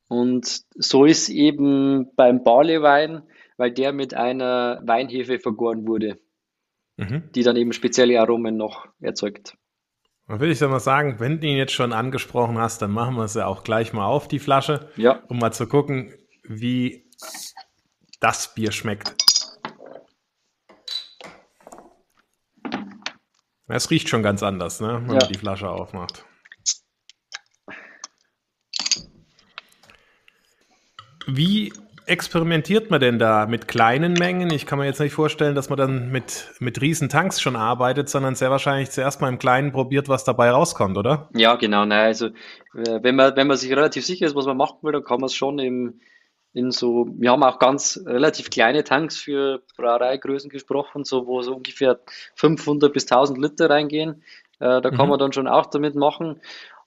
[0.07, 3.23] Und so ist eben beim Barleywein,
[3.57, 6.19] weil der mit einer Weinhefe vergoren wurde,
[6.97, 7.29] mhm.
[7.33, 9.55] die dann eben spezielle Aromen noch erzeugt.
[10.27, 13.15] Dann würde ich dann mal sagen, wenn du ihn jetzt schon angesprochen hast, dann machen
[13.15, 15.21] wir es ja auch gleich mal auf, die Flasche, ja.
[15.27, 17.05] um mal zu gucken, wie
[18.19, 19.20] das Bier schmeckt.
[23.71, 25.19] Es riecht schon ganz anders, ne, wenn ja.
[25.21, 26.25] man die Flasche aufmacht.
[31.27, 31.71] Wie
[32.05, 34.51] experimentiert man denn da mit kleinen Mengen?
[34.51, 38.09] Ich kann mir jetzt nicht vorstellen, dass man dann mit, mit riesen Tanks schon arbeitet,
[38.09, 41.29] sondern sehr wahrscheinlich zuerst mal im Kleinen probiert, was dabei rauskommt, oder?
[41.33, 41.85] Ja, genau.
[41.85, 44.91] Nein, also äh, wenn man, wenn man sich relativ sicher ist, was man machen will,
[44.91, 46.01] dann kann man es schon im,
[46.53, 51.55] in so, wir haben auch ganz relativ kleine Tanks für Brauereigrößen gesprochen, so wo so
[51.55, 51.99] ungefähr
[52.35, 54.23] 500 bis 1000 Liter reingehen.
[54.59, 55.11] Äh, da kann mhm.
[55.11, 56.41] man dann schon auch damit machen.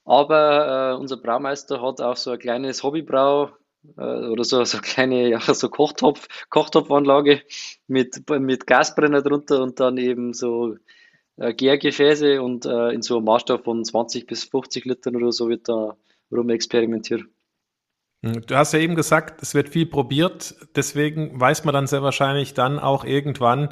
[0.04, 3.50] Aber äh, unser Braumeister hat auch so ein kleines Hobbybrau
[3.96, 7.42] äh, oder so, so kleine, ja, so Kochtopf, Kochtopfanlage
[7.86, 10.76] mit, mit Gasbrenner drunter und dann eben so
[11.36, 15.48] äh, Gärgefäße und äh, in so einem Maßstab von 20 bis 50 Litern oder so
[15.48, 15.96] wird da
[16.30, 17.24] rum experimentiert.
[18.24, 22.54] Du hast ja eben gesagt, es wird viel probiert, deswegen weiß man dann sehr wahrscheinlich
[22.54, 23.68] dann auch irgendwann,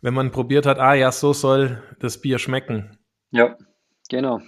[0.00, 2.98] wenn man probiert hat, ah ja, so soll das Bier schmecken.
[3.32, 3.56] Ja,
[4.08, 4.40] genau.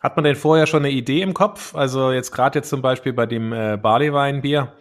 [0.00, 1.74] Hat man denn vorher schon eine Idee im Kopf?
[1.74, 4.72] Also jetzt gerade jetzt zum Beispiel bei dem äh, Barleyweinbier,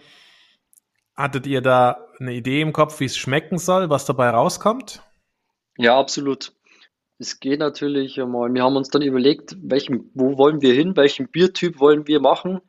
[1.16, 5.02] hattet ihr da eine Idee im Kopf, wie es schmecken soll, was dabei rauskommt?
[5.78, 6.54] Ja, absolut.
[7.18, 8.54] Es geht natürlich einmal.
[8.54, 12.62] Wir haben uns dann überlegt, welchen, wo wollen wir hin, welchen Biertyp wollen wir machen.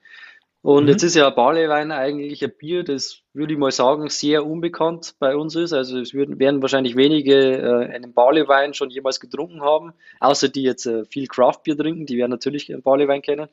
[0.65, 0.89] Und mhm.
[0.89, 5.37] jetzt ist ja Barleywein eigentlich ein Bier, das würde ich mal sagen, sehr unbekannt bei
[5.37, 5.75] uns ist.
[5.75, 10.63] Also es würden, werden wahrscheinlich wenige äh, einen Barleywein schon jemals getrunken haben, außer die
[10.63, 13.51] jetzt äh, viel Craftbier trinken, die werden natürlich einen Barleywein kennen.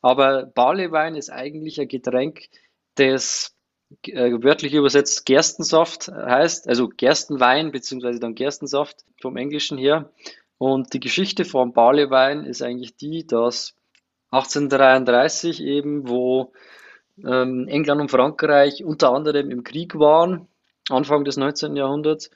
[0.00, 2.48] Aber Barleywein ist eigentlich ein Getränk,
[2.94, 3.54] das
[4.06, 10.10] äh, wörtlich übersetzt Gerstensaft heißt, also Gerstenwein beziehungsweise dann Gerstensaft vom Englischen her.
[10.56, 13.74] Und die Geschichte vom Barleywein ist eigentlich die, dass
[14.34, 16.52] 1833 eben, wo
[17.24, 20.48] ähm, England und Frankreich unter anderem im Krieg waren,
[20.88, 21.76] Anfang des 19.
[21.76, 22.30] Jahrhunderts.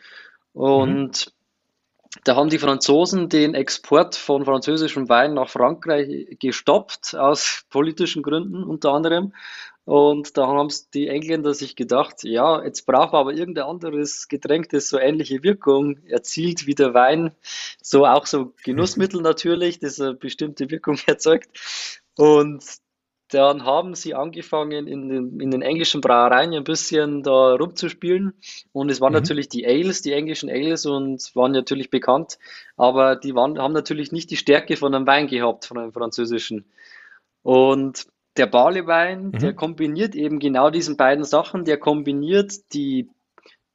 [0.52, 2.20] Und mhm.
[2.24, 8.62] da haben die Franzosen den Export von französischem Wein nach Frankreich gestoppt, aus politischen Gründen
[8.62, 9.32] unter anderem.
[9.88, 14.68] Und da haben die Engländer sich gedacht, ja, jetzt brauchen wir aber irgendein anderes Getränk,
[14.68, 17.34] das so ähnliche Wirkung erzielt wie der Wein.
[17.80, 21.48] So auch so Genussmittel natürlich, das eine bestimmte Wirkung erzeugt.
[22.18, 22.62] Und
[23.30, 28.34] dann haben sie angefangen, in den, in den englischen Brauereien ein bisschen da rumzuspielen.
[28.72, 29.20] Und es waren mhm.
[29.20, 32.38] natürlich die Ales, die englischen Ales, und waren natürlich bekannt.
[32.76, 36.66] Aber die waren, haben natürlich nicht die Stärke von einem Wein gehabt, von einem französischen.
[37.40, 38.06] Und
[38.38, 39.38] der Barleywein, mhm.
[39.38, 41.64] der kombiniert eben genau diesen beiden Sachen.
[41.64, 43.10] Der kombiniert die,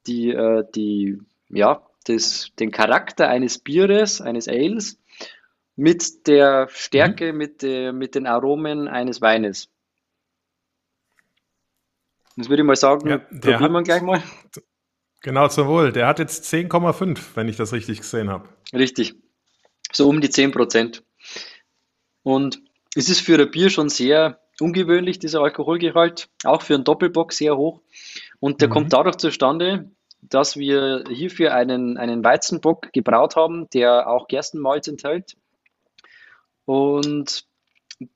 [0.08, 4.99] die, äh, die, ja, das, den Charakter eines Bieres, eines Ales,
[5.76, 7.38] mit der Stärke, mhm.
[7.38, 9.69] mit, der, mit den Aromen eines Weines.
[12.36, 14.23] Das würde ich mal sagen, ja, probieren wir gleich mal.
[15.21, 15.91] Genau, zum Wohl.
[15.91, 18.49] Der hat jetzt 10,5, wenn ich das richtig gesehen habe.
[18.73, 19.15] Richtig.
[19.91, 21.04] So um die 10 Prozent.
[22.23, 22.62] Und
[22.95, 27.58] es ist für ein Bier schon sehr ungewöhnlich, dieser Alkoholgehalt, auch für einen Doppelbock sehr
[27.58, 27.82] hoch.
[28.39, 28.73] Und der mhm.
[28.73, 35.36] kommt dadurch zustande, dass wir hierfür einen, einen Weizenbock gebraut haben, der auch Gerstenmalz enthält.
[36.65, 37.45] Und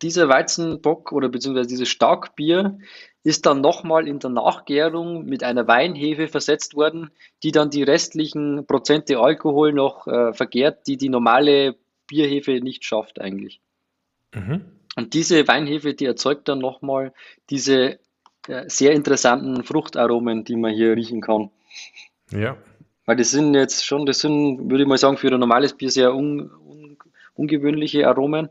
[0.02, 2.80] dieser Weizenbock oder beziehungsweise dieses Starkbier
[3.24, 7.12] ist dann nochmal in der Nachgärung mit einer Weinhefe versetzt worden,
[7.44, 11.76] die dann die restlichen Prozente Alkohol noch äh, vergärt, die die normale
[12.08, 13.60] Bierhefe nicht schafft eigentlich.
[14.34, 14.77] Mhm.
[14.98, 17.14] Und diese Weinhefe, die erzeugt dann nochmal
[17.52, 18.00] diese
[18.48, 21.52] äh, sehr interessanten Fruchtaromen, die man hier riechen kann.
[22.32, 22.58] Ja.
[23.06, 25.92] Weil das sind jetzt schon, das sind, würde ich mal sagen, für ein normales Bier
[25.92, 26.98] sehr un, un,
[27.36, 28.50] ungewöhnliche Aromen.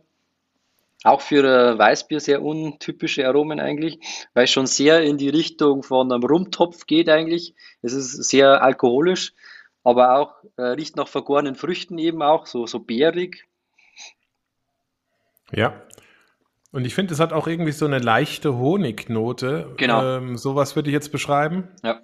[1.03, 3.99] Auch für ein Weißbier sehr untypische Aromen eigentlich,
[4.33, 7.55] weil es schon sehr in die Richtung von einem Rumtopf geht eigentlich.
[7.83, 9.35] Es ist sehr alkoholisch,
[9.83, 13.49] aber auch äh, riecht nach vergorenen Früchten eben auch, so, so beerig.
[15.53, 15.83] Ja,
[16.77, 19.73] und ich finde, es hat auch irgendwie so eine leichte Honignote.
[19.79, 20.19] Genau.
[20.19, 21.69] Ähm, sowas würde ich jetzt beschreiben.
[21.83, 22.03] Ja.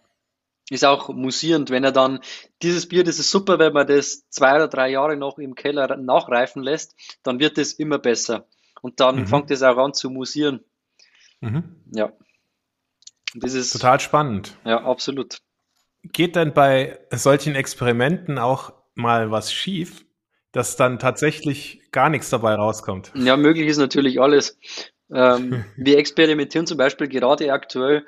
[0.70, 2.20] Ist auch musierend, wenn er dann,
[2.62, 5.94] dieses Bier, das ist super, wenn man das zwei oder drei Jahre noch im Keller
[5.98, 8.46] nachreifen lässt, dann wird es immer besser.
[8.80, 9.26] Und dann mhm.
[9.26, 10.64] fängt es auch an zu musieren.
[11.40, 11.76] Mhm.
[11.94, 12.14] Ja.
[13.34, 14.56] Das ist total spannend.
[14.64, 15.42] Ja, absolut.
[16.02, 20.06] Geht denn bei solchen Experimenten auch mal was schief?
[20.52, 23.12] Dass dann tatsächlich gar nichts dabei rauskommt.
[23.14, 24.58] Ja, möglich ist natürlich alles.
[25.10, 28.06] Ähm, wir experimentieren zum Beispiel gerade aktuell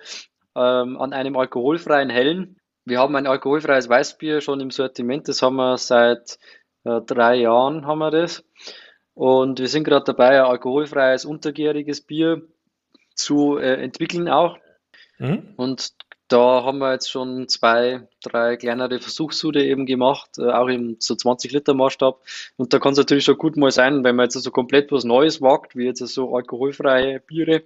[0.54, 2.56] ähm, an einem alkoholfreien Hellen.
[2.84, 6.38] Wir haben ein alkoholfreies Weißbier schon im Sortiment, das haben wir seit
[6.84, 8.44] äh, drei Jahren haben wir das.
[9.14, 12.42] Und wir sind gerade dabei, ein alkoholfreies, untergäriges Bier
[13.14, 14.58] zu äh, entwickeln auch.
[15.18, 15.54] Mhm.
[15.56, 15.94] Und
[16.28, 21.14] da haben wir jetzt schon zwei, drei kleinere Versuchssude eben gemacht, äh, auch im so
[21.14, 22.22] 20 Liter Maßstab.
[22.56, 24.90] Und da kann es natürlich schon gut mal sein, wenn man jetzt so also komplett
[24.90, 27.64] was Neues wagt, wie jetzt so alkoholfreie Biere,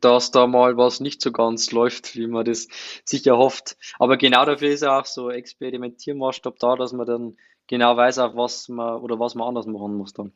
[0.00, 2.68] dass da mal was nicht so ganz läuft, wie man das
[3.04, 3.76] sich erhofft.
[3.98, 8.68] Aber genau dafür ist auch so Experimentiermaßstab da, dass man dann genau weiß, auf was
[8.68, 10.32] man oder was man anders machen muss dann.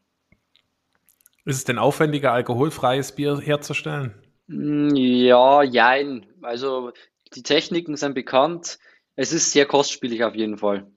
[1.45, 4.15] Ist es denn aufwendiger, alkoholfreies Bier herzustellen?
[4.49, 6.27] Mm, ja, jein.
[6.43, 6.93] Also
[7.35, 8.79] die Techniken sind bekannt.
[9.17, 10.91] Es ist sehr kostspielig auf jeden Fall.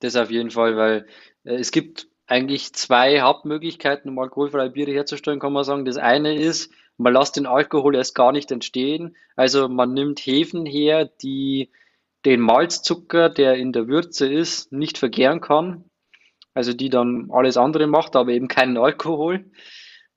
[0.00, 1.06] Das auf jeden Fall, weil
[1.44, 5.84] äh, es gibt eigentlich zwei Hauptmöglichkeiten, um alkoholfreie Biere herzustellen, kann man sagen.
[5.84, 9.16] Das eine ist, man lässt den Alkohol erst gar nicht entstehen.
[9.36, 11.70] Also man nimmt Hefen her, die
[12.24, 15.84] den Malzzucker, der in der Würze ist, nicht vergären kann.
[16.54, 19.44] also die dann alles andere macht, aber eben keinen Alkohol.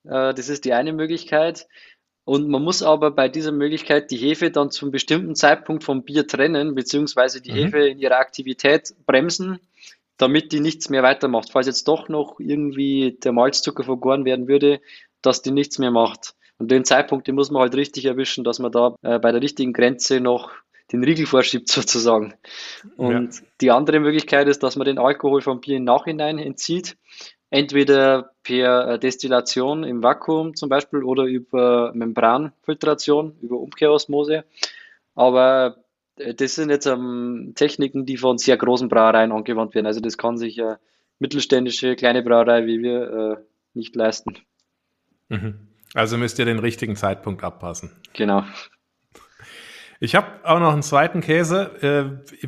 [0.06, 1.68] Äh, das ist die eine Möglichkeit.
[2.30, 6.28] Und man muss aber bei dieser Möglichkeit die Hefe dann zum bestimmten Zeitpunkt vom Bier
[6.28, 7.56] trennen, beziehungsweise die mhm.
[7.56, 9.60] Hefe in ihrer Aktivität bremsen,
[10.18, 11.50] damit die nichts mehr weitermacht.
[11.52, 14.80] Falls jetzt doch noch irgendwie der Malzzucker vergoren werden würde,
[15.24, 16.36] dass die nichts mehr macht.
[16.60, 19.42] Und den Zeitpunkt, den muss man halt richtig erwischen, dass man da äh, bei der
[19.42, 20.52] richtigen Grenze noch
[20.92, 22.36] den Riegel vorschiebt sozusagen.
[22.96, 23.42] Und ja.
[23.60, 26.96] die andere Möglichkeit ist, dass man den Alkohol vom Bier im Nachhinein entzieht.
[27.52, 34.44] Entweder per äh, Destillation im Vakuum zum Beispiel oder über Membranfiltration, über Umkehrosmose.
[35.16, 35.78] Aber
[36.18, 39.88] äh, das sind jetzt ähm, Techniken, die von sehr großen Brauereien angewandt werden.
[39.88, 40.80] Also das kann sich eine
[41.18, 43.44] mittelständische kleine Brauerei wie wir äh,
[43.74, 44.38] nicht leisten.
[45.30, 45.68] Mhm.
[45.94, 47.92] Also müsst ihr den richtigen Zeitpunkt abpassen.
[48.14, 48.44] Genau.
[50.00, 52.24] Ich habe auch noch einen zweiten Käse.
[52.32, 52.46] Äh,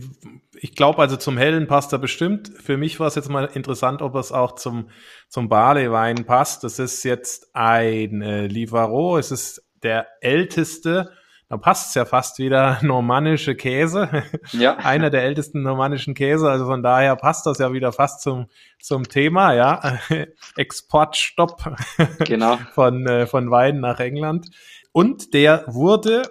[0.59, 2.51] ich glaube also zum Hellen passt er bestimmt.
[2.61, 4.89] Für mich war es jetzt mal interessant, ob es auch zum,
[5.27, 6.63] zum Barleywein passt.
[6.63, 9.17] Das ist jetzt ein äh, Livaro.
[9.17, 11.11] Es ist der älteste
[11.51, 14.23] da passt es ja fast wieder normannische Käse.
[14.53, 14.77] Ja.
[14.77, 16.49] Einer der ältesten normannischen Käse.
[16.49, 18.47] Also von daher passt das ja wieder fast zum,
[18.79, 19.99] zum Thema, ja.
[20.55, 21.75] Exportstopp
[22.19, 22.57] genau.
[22.73, 24.47] von, äh, von Wein nach England.
[24.93, 26.21] Und der wurde,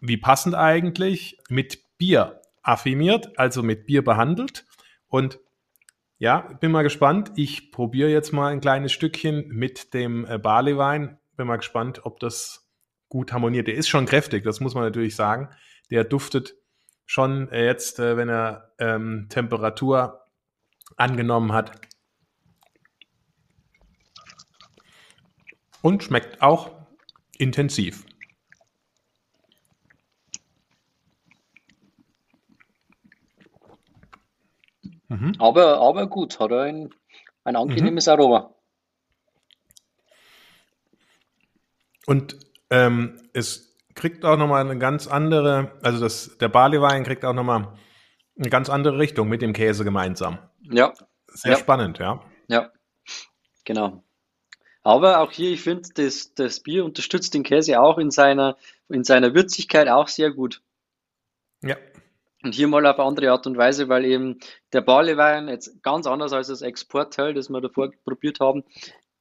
[0.00, 4.64] wie passend eigentlich, mit Bier affiniert, also mit Bier behandelt.
[5.08, 5.38] Und
[6.18, 7.32] ja, bin mal gespannt.
[7.36, 11.18] Ich probiere jetzt mal ein kleines Stückchen mit dem äh, Barleywein.
[11.36, 12.70] Bin mal gespannt, ob das
[13.08, 13.66] gut harmoniert.
[13.66, 15.48] Der ist schon kräftig, das muss man natürlich sagen.
[15.90, 16.54] Der duftet
[17.06, 20.26] schon äh, jetzt, äh, wenn er ähm, Temperatur
[20.96, 21.80] angenommen hat.
[25.82, 26.70] Und schmeckt auch
[27.38, 28.04] intensiv.
[35.10, 35.34] Mhm.
[35.38, 36.94] Aber, aber gut, hat ein,
[37.44, 38.12] ein angenehmes mhm.
[38.12, 38.54] Aroma.
[42.06, 42.38] Und
[42.70, 47.76] ähm, es kriegt auch nochmal eine ganz andere, also das, der Barleywein kriegt auch nochmal
[48.38, 50.38] eine ganz andere Richtung mit dem Käse gemeinsam.
[50.62, 50.92] Ja.
[51.26, 51.58] Sehr ja.
[51.58, 52.22] spannend, ja.
[52.48, 52.70] Ja,
[53.64, 54.04] genau.
[54.82, 58.56] Aber auch hier, ich finde, das, das Bier unterstützt den Käse auch in seiner,
[58.88, 60.62] in seiner Würzigkeit auch sehr gut.
[61.62, 61.76] Ja.
[62.42, 64.38] Und hier mal auf andere Art und Weise, weil eben
[64.72, 68.64] der Barleywein jetzt ganz anders als das Exportteil, das wir davor probiert haben,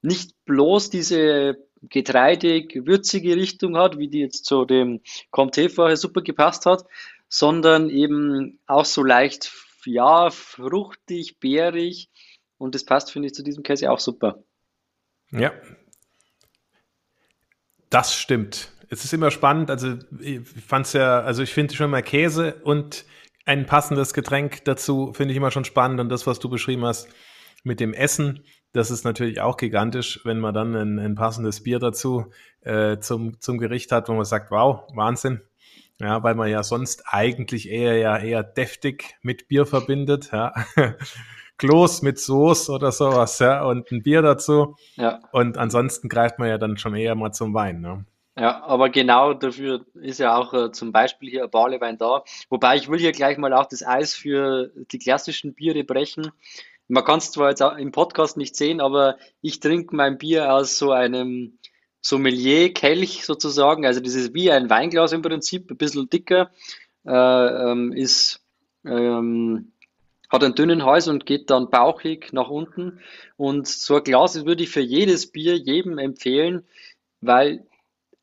[0.02, 5.02] nicht bloß diese getreidig, würzige Richtung hat, wie die jetzt zu dem
[5.32, 6.86] Comté vorher super gepasst hat,
[7.28, 9.52] sondern eben auch so leicht,
[9.86, 12.10] ja, fruchtig, bärig
[12.58, 14.44] und das passt, finde ich, zu diesem Käse auch super.
[15.32, 15.54] Ja.
[17.90, 18.72] Das stimmt.
[18.90, 22.56] Es ist immer spannend, also ich fand es ja, also ich finde schon mal Käse
[22.64, 23.06] und
[23.46, 27.08] ein passendes Getränk dazu finde ich immer schon spannend und das, was du beschrieben hast
[27.64, 31.80] mit dem Essen, das ist natürlich auch gigantisch, wenn man dann ein, ein passendes Bier
[31.80, 32.28] dazu
[32.62, 35.42] äh, zum, zum Gericht hat, wo man sagt, wow, Wahnsinn.
[36.00, 40.54] Ja, weil man ja sonst eigentlich eher ja eher deftig mit Bier verbindet, ja.
[41.58, 44.78] Kloß mit Soße oder sowas, ja, und ein Bier dazu.
[44.96, 45.20] Ja.
[45.34, 48.06] Und ansonsten greift man ja dann schon eher mal zum Wein, ne?
[48.40, 52.24] Ja, aber genau dafür ist ja auch äh, zum Beispiel hier ein Barleywein da.
[52.50, 56.32] Wobei ich will hier gleich mal auch das Eis für die klassischen Biere brechen.
[56.88, 60.54] Man kann es zwar jetzt auch im Podcast nicht sehen, aber ich trinke mein Bier
[60.54, 61.60] aus so einem
[62.00, 63.86] Sommelier-Kelch sozusagen.
[63.86, 66.50] Also das ist wie ein Weinglas im Prinzip, ein bisschen dicker,
[67.06, 68.42] äh, ähm, ist,
[68.86, 69.74] ähm,
[70.30, 73.02] hat einen dünnen Hals und geht dann bauchig nach unten.
[73.36, 76.66] Und so ein Glas würde ich für jedes Bier jedem empfehlen,
[77.20, 77.66] weil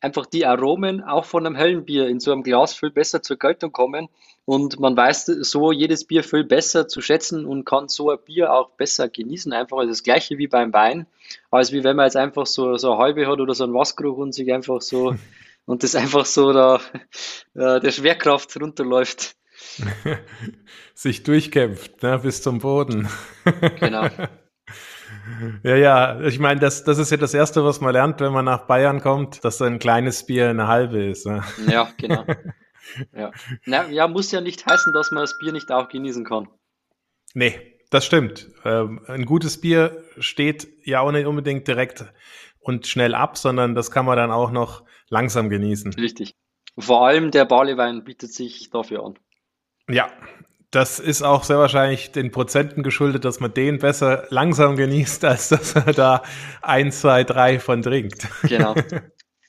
[0.00, 3.38] einfach die Aromen auch von einem hellen Bier in so einem Glas viel besser zur
[3.38, 4.08] Geltung kommen
[4.46, 8.52] und man weiß so jedes Bier viel besser zu schätzen und kann so ein Bier
[8.52, 9.52] auch besser genießen.
[9.52, 11.06] Einfach das gleiche wie beim Wein,
[11.50, 14.18] als wie wenn man jetzt einfach so, so eine halbe hat oder so einen Wassergeruch
[14.18, 15.16] und sich einfach so
[15.66, 16.80] und das einfach so da
[17.54, 19.34] äh, der Schwerkraft runterläuft.
[20.94, 23.08] sich durchkämpft ne, bis zum Boden.
[23.80, 24.06] genau.
[25.62, 28.44] Ja, ja, ich meine, das, das ist ja das Erste, was man lernt, wenn man
[28.44, 31.26] nach Bayern kommt, dass ein kleines Bier eine halbe ist.
[31.26, 31.42] Ne?
[31.68, 32.24] Ja, genau.
[33.12, 33.32] Ja.
[33.64, 36.48] Na, ja, muss ja nicht heißen, dass man das Bier nicht auch genießen kann.
[37.34, 38.50] Nee, das stimmt.
[38.64, 42.04] Ähm, ein gutes Bier steht ja auch nicht unbedingt direkt
[42.60, 45.94] und schnell ab, sondern das kann man dann auch noch langsam genießen.
[45.94, 46.34] Richtig.
[46.78, 49.18] Vor allem der Barleywein bietet sich dafür an.
[49.88, 50.10] Ja,
[50.76, 55.48] das ist auch sehr wahrscheinlich den Prozenten geschuldet, dass man den besser langsam genießt, als
[55.48, 56.22] dass er da
[56.60, 58.28] ein, zwei, drei von trinkt.
[58.42, 58.74] Genau.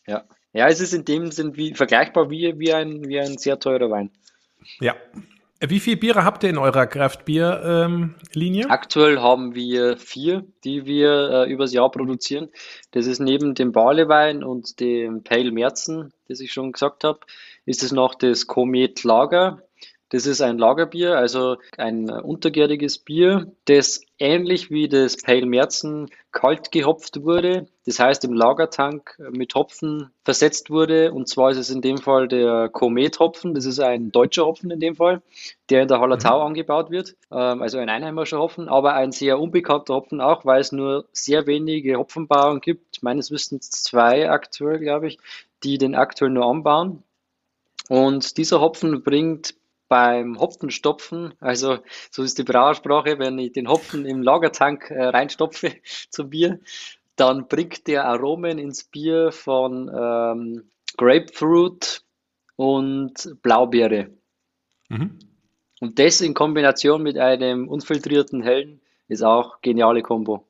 [0.10, 0.24] Ja.
[0.54, 3.92] Ja, es ist in dem Sinn wie, vergleichbar wie, wie, ein, wie ein sehr teurer
[3.92, 4.10] Wein.
[4.80, 4.96] Ja,
[5.60, 8.64] Wie viele Biere habt ihr in eurer Kraftbier-Linie?
[8.64, 12.48] Ähm, Aktuell haben wir vier, die wir äh, übers Jahr produzieren.
[12.92, 17.20] Das ist neben dem Barleywein und dem Pale Merzen, das ich schon gesagt habe,
[17.66, 19.62] ist es noch das Komet Lager.
[20.10, 26.72] Das ist ein Lagerbier, also ein untergäriges Bier, das ähnlich wie das Pale Merzen kalt
[26.72, 27.68] gehopft wurde.
[27.86, 31.12] Das heißt, im Lagertank mit Hopfen versetzt wurde.
[31.12, 33.54] Und zwar ist es in dem Fall der Komet-Hopfen.
[33.54, 35.22] Das ist ein deutscher Hopfen in dem Fall,
[35.70, 36.48] der in der Hallertau mhm.
[36.48, 37.16] angebaut wird.
[37.32, 41.48] Ähm, also ein einheimischer Hopfen, aber ein sehr unbekannter Hopfen auch, weil es nur sehr
[41.48, 43.04] wenige Hopfenbauern gibt.
[43.04, 45.20] Meines Wissens zwei aktuell, glaube ich,
[45.64, 47.04] die den aktuell nur anbauen.
[47.90, 49.56] Und dieser Hopfen bringt
[49.88, 51.80] beim Hopfenstopfen, also
[52.12, 55.74] so ist die Brauersprache, wenn ich den Hopfen im Lagertank äh, reinstopfe
[56.10, 56.60] zum Bier,
[57.16, 62.04] dann bringt der Aromen ins Bier von ähm, Grapefruit
[62.56, 64.10] und Blaubeere.
[64.90, 65.20] Mhm.
[65.80, 70.48] Und das in Kombination mit einem unfiltrierten Hellen ist auch geniale Kombo.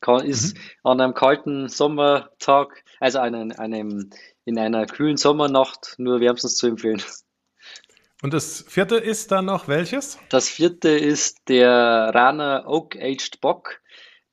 [0.00, 0.60] Kann, ist mhm.
[0.84, 4.10] an einem kalten Sommertag, also einem, einem,
[4.44, 7.02] in einer kühlen Sommernacht nur wärmstens zu empfehlen.
[8.22, 10.18] Und das vierte ist dann noch welches?
[10.28, 11.70] Das vierte ist der
[12.14, 13.80] Rana Oak Aged Bock.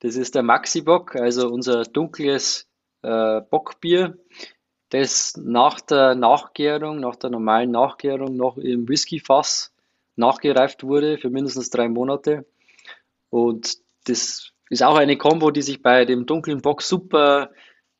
[0.00, 2.68] Das ist der Maxi Bock, also unser dunkles
[3.02, 4.16] äh, Bockbier,
[4.90, 9.72] das nach der Nachgärung, nach der normalen Nachgärung noch im Whiskyfass
[10.16, 12.46] nachgereift wurde für mindestens drei Monate.
[13.30, 17.50] Und das ist auch eine Kombo, die sich bei dem dunklen Bock super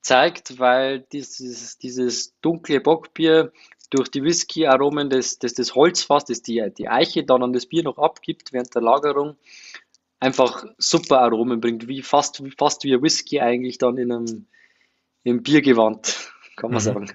[0.01, 3.53] zeigt, weil dieses, dieses dunkle Bockbier
[3.91, 7.83] durch die Whisky-Aromen des, des, des Holzfass, das die, die Eiche dann an das Bier
[7.83, 9.37] noch abgibt während der Lagerung,
[10.21, 14.47] einfach super Aromen bringt, wie fast, fast wie ein Whisky eigentlich dann in einem,
[15.23, 16.85] im Biergewand, kann man mhm.
[16.85, 17.11] sagen.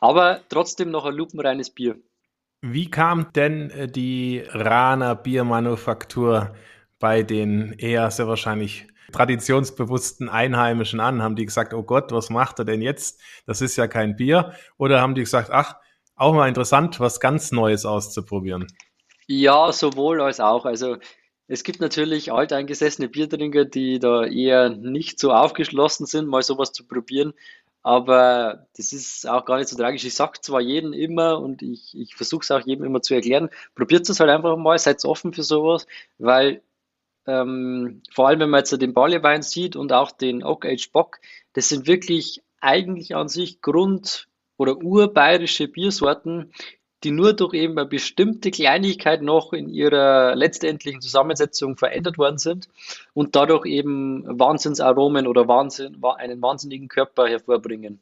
[0.00, 1.98] Aber trotzdem noch ein lupenreines Bier.
[2.62, 6.54] Wie kam denn äh, die Rana Biermanufaktur
[6.98, 11.22] bei den eher sehr wahrscheinlich traditionsbewussten Einheimischen an?
[11.22, 13.20] Haben die gesagt, oh Gott, was macht er denn jetzt?
[13.46, 14.52] Das ist ja kein Bier.
[14.78, 15.76] Oder haben die gesagt, ach,
[16.16, 18.66] auch mal interessant, was ganz Neues auszuprobieren.
[19.26, 20.64] Ja, sowohl als auch.
[20.64, 20.96] Also
[21.48, 26.86] es gibt natürlich alteingesessene Biertrinker, die da eher nicht so aufgeschlossen sind, mal sowas zu
[26.86, 27.34] probieren.
[27.82, 30.04] Aber das ist auch gar nicht so tragisch.
[30.04, 33.48] Ich sage zwar jedem immer und ich, ich versuche es auch jedem immer zu erklären,
[33.76, 35.86] probiert es halt einfach mal, seid offen für sowas,
[36.18, 36.62] weil
[37.28, 41.20] ähm, vor allem wenn man jetzt den Barleywein sieht und auch den Oak Age Bock,
[41.52, 46.52] das sind wirklich eigentlich an sich Grund, oder urbayerische Biersorten,
[47.04, 52.68] die nur durch eben eine bestimmte Kleinigkeit noch in ihrer letztendlichen Zusammensetzung verändert worden sind
[53.12, 58.00] und dadurch eben Wahnsinnsaromen oder Wahnsinn, einen wahnsinnigen Körper hervorbringen.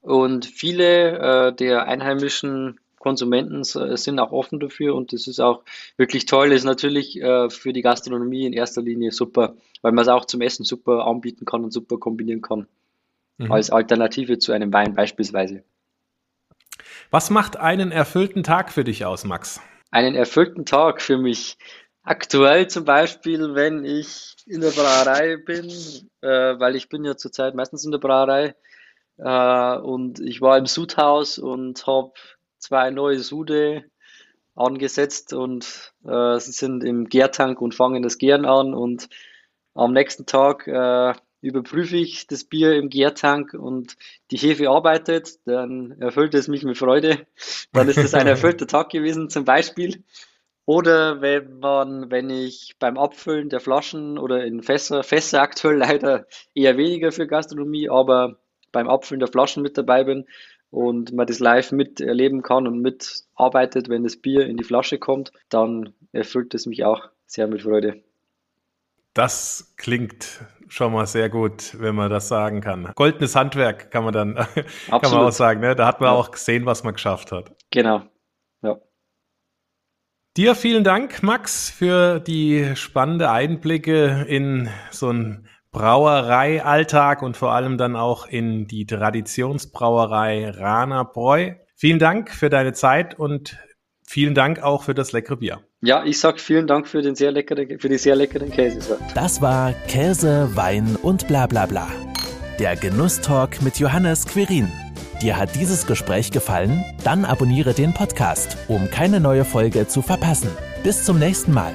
[0.00, 5.62] Und viele äh, der einheimischen Konsumenten sind auch offen dafür und das ist auch
[5.96, 6.52] wirklich toll.
[6.52, 10.42] Ist natürlich äh, für die Gastronomie in erster Linie super, weil man es auch zum
[10.42, 12.66] Essen super anbieten kann und super kombinieren kann.
[13.38, 13.52] Mhm.
[13.52, 15.64] Als Alternative zu einem Wein beispielsweise.
[17.10, 19.60] Was macht einen erfüllten Tag für dich aus, Max?
[19.90, 21.56] Einen erfüllten Tag für mich.
[22.02, 25.68] Aktuell zum Beispiel, wenn ich in der Brauerei bin,
[26.22, 28.54] äh, weil ich bin ja zurzeit meistens in der Brauerei
[29.18, 32.12] äh, und ich war im Sudhaus und habe
[32.58, 33.84] zwei neue Sude
[34.54, 39.08] angesetzt und äh, sie sind im Gärtank und fangen das Gären an und
[39.74, 43.96] am nächsten Tag äh, überprüfe ich das Bier im Gärtank und
[44.30, 47.26] die Hefe arbeitet, dann erfüllt es mich mit Freude.
[47.72, 50.04] Dann ist es ein erfüllter Tag gewesen zum Beispiel.
[50.66, 56.26] Oder wenn man, wenn ich beim Abfüllen der Flaschen oder in Fässer, Fässer aktuell leider
[56.54, 58.38] eher weniger für Gastronomie, aber
[58.70, 60.26] beim Abfüllen der Flaschen mit dabei bin
[60.70, 65.32] und man das live miterleben kann und mitarbeitet, wenn das Bier in die Flasche kommt,
[65.48, 68.02] dann erfüllt es mich auch sehr mit Freude.
[69.14, 72.92] Das klingt schon mal sehr gut, wenn man das sagen kann.
[72.94, 74.34] Goldenes Handwerk kann man dann
[74.88, 75.60] kann man auch sagen.
[75.60, 75.74] Ne?
[75.74, 76.16] Da hat man ja.
[76.16, 77.52] auch gesehen, was man geschafft hat.
[77.70, 78.02] Genau.
[78.62, 78.76] Ja.
[80.36, 87.78] Dir vielen Dank, Max, für die spannende Einblicke in so einen Brauereialltag und vor allem
[87.78, 91.54] dann auch in die Traditionsbrauerei Rana Bräu.
[91.76, 93.58] Vielen Dank für deine Zeit und
[94.10, 95.60] vielen Dank auch für das leckere Bier.
[95.82, 98.98] Ja, ich sag vielen Dank für den sehr leckeren, für die sehr leckeren Käse.
[99.14, 101.88] Das war Käse, Wein und bla bla bla.
[102.58, 104.68] Der Genusstalk mit Johannes Quirin.
[105.22, 106.84] Dir hat dieses Gespräch gefallen?
[107.04, 110.50] Dann abonniere den Podcast, um keine neue Folge zu verpassen.
[110.82, 111.72] Bis zum nächsten Mal.